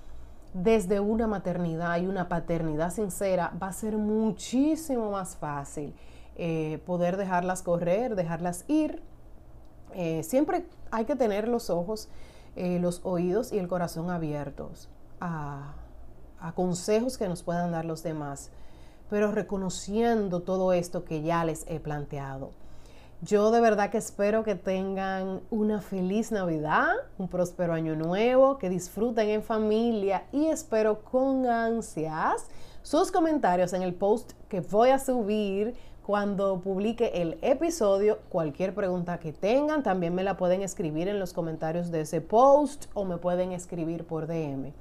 desde 0.53 0.99
una 0.99 1.27
maternidad 1.27 1.97
y 1.97 2.05
una 2.05 2.29
paternidad 2.29 2.91
sincera, 2.91 3.53
va 3.61 3.67
a 3.67 3.73
ser 3.73 3.97
muchísimo 3.97 5.11
más 5.11 5.35
fácil 5.35 5.93
eh, 6.35 6.81
poder 6.85 7.17
dejarlas 7.17 7.61
correr, 7.61 8.15
dejarlas 8.15 8.65
ir. 8.67 9.01
Eh, 9.93 10.23
siempre 10.23 10.65
hay 10.91 11.05
que 11.05 11.15
tener 11.15 11.47
los 11.47 11.69
ojos, 11.69 12.09
eh, 12.55 12.79
los 12.79 13.01
oídos 13.03 13.51
y 13.51 13.59
el 13.59 13.67
corazón 13.67 14.09
abiertos 14.09 14.89
a, 15.19 15.73
a 16.39 16.51
consejos 16.53 17.17
que 17.17 17.27
nos 17.27 17.43
puedan 17.43 17.71
dar 17.71 17.85
los 17.85 18.03
demás, 18.03 18.49
pero 19.09 19.31
reconociendo 19.31 20.41
todo 20.41 20.73
esto 20.73 21.03
que 21.03 21.21
ya 21.21 21.45
les 21.45 21.65
he 21.67 21.79
planteado. 21.79 22.51
Yo 23.23 23.51
de 23.51 23.61
verdad 23.61 23.89
que 23.89 23.99
espero 23.99 24.43
que 24.43 24.55
tengan 24.55 25.39
una 25.49 25.79
feliz 25.79 26.33
Navidad, 26.33 26.89
un 27.17 27.29
próspero 27.29 27.71
año 27.71 27.95
nuevo, 27.95 28.57
que 28.57 28.69
disfruten 28.69 29.29
en 29.29 29.43
familia 29.43 30.25
y 30.33 30.47
espero 30.47 31.03
con 31.03 31.45
ansias 31.45 32.49
sus 32.81 33.13
comentarios 33.13 33.71
en 33.71 33.81
el 33.81 33.93
post 33.93 34.33
que 34.49 34.59
voy 34.59 34.89
a 34.89 34.99
subir 34.99 35.73
cuando 36.05 36.59
publique 36.59 37.11
el 37.13 37.37
episodio. 37.41 38.19
Cualquier 38.27 38.75
pregunta 38.75 39.19
que 39.19 39.31
tengan, 39.31 39.83
también 39.83 40.13
me 40.13 40.25
la 40.25 40.35
pueden 40.35 40.61
escribir 40.61 41.07
en 41.07 41.17
los 41.17 41.31
comentarios 41.31 41.91
de 41.91 42.01
ese 42.01 42.19
post 42.19 42.87
o 42.93 43.05
me 43.05 43.15
pueden 43.15 43.53
escribir 43.53 44.03
por 44.05 44.27
DM. 44.27 44.73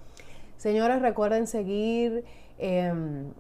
Señores, 0.57 1.01
recuerden 1.01 1.47
seguir 1.47 2.25
em, 2.59 3.33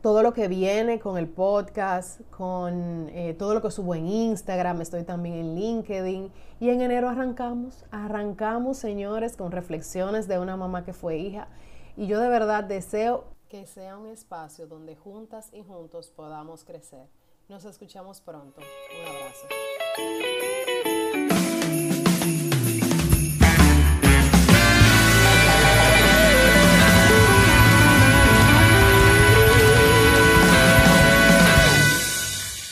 todo 0.00 0.22
lo 0.22 0.32
que 0.32 0.48
viene 0.48 1.00
con 1.00 1.18
el 1.18 1.28
podcast, 1.28 2.20
con 2.30 3.08
eh, 3.10 3.34
todo 3.34 3.54
lo 3.54 3.62
que 3.62 3.70
subo 3.70 3.94
en 3.94 4.06
Instagram, 4.06 4.80
estoy 4.80 5.04
también 5.04 5.36
en 5.36 5.54
LinkedIn. 5.54 6.32
Y 6.60 6.70
en 6.70 6.80
enero 6.80 7.08
arrancamos, 7.08 7.84
arrancamos, 7.90 8.78
señores, 8.78 9.36
con 9.36 9.52
reflexiones 9.52 10.28
de 10.28 10.38
una 10.38 10.56
mamá 10.56 10.84
que 10.84 10.92
fue 10.92 11.18
hija. 11.18 11.48
Y 11.96 12.06
yo 12.06 12.20
de 12.20 12.28
verdad 12.28 12.64
deseo 12.64 13.24
que 13.48 13.66
sea 13.66 13.96
un 13.96 14.08
espacio 14.08 14.66
donde 14.66 14.96
juntas 14.96 15.50
y 15.52 15.62
juntos 15.62 16.10
podamos 16.14 16.64
crecer. 16.64 17.08
Nos 17.48 17.64
escuchamos 17.64 18.20
pronto. 18.20 18.60
Un 18.60 19.06
abrazo. 19.08 19.46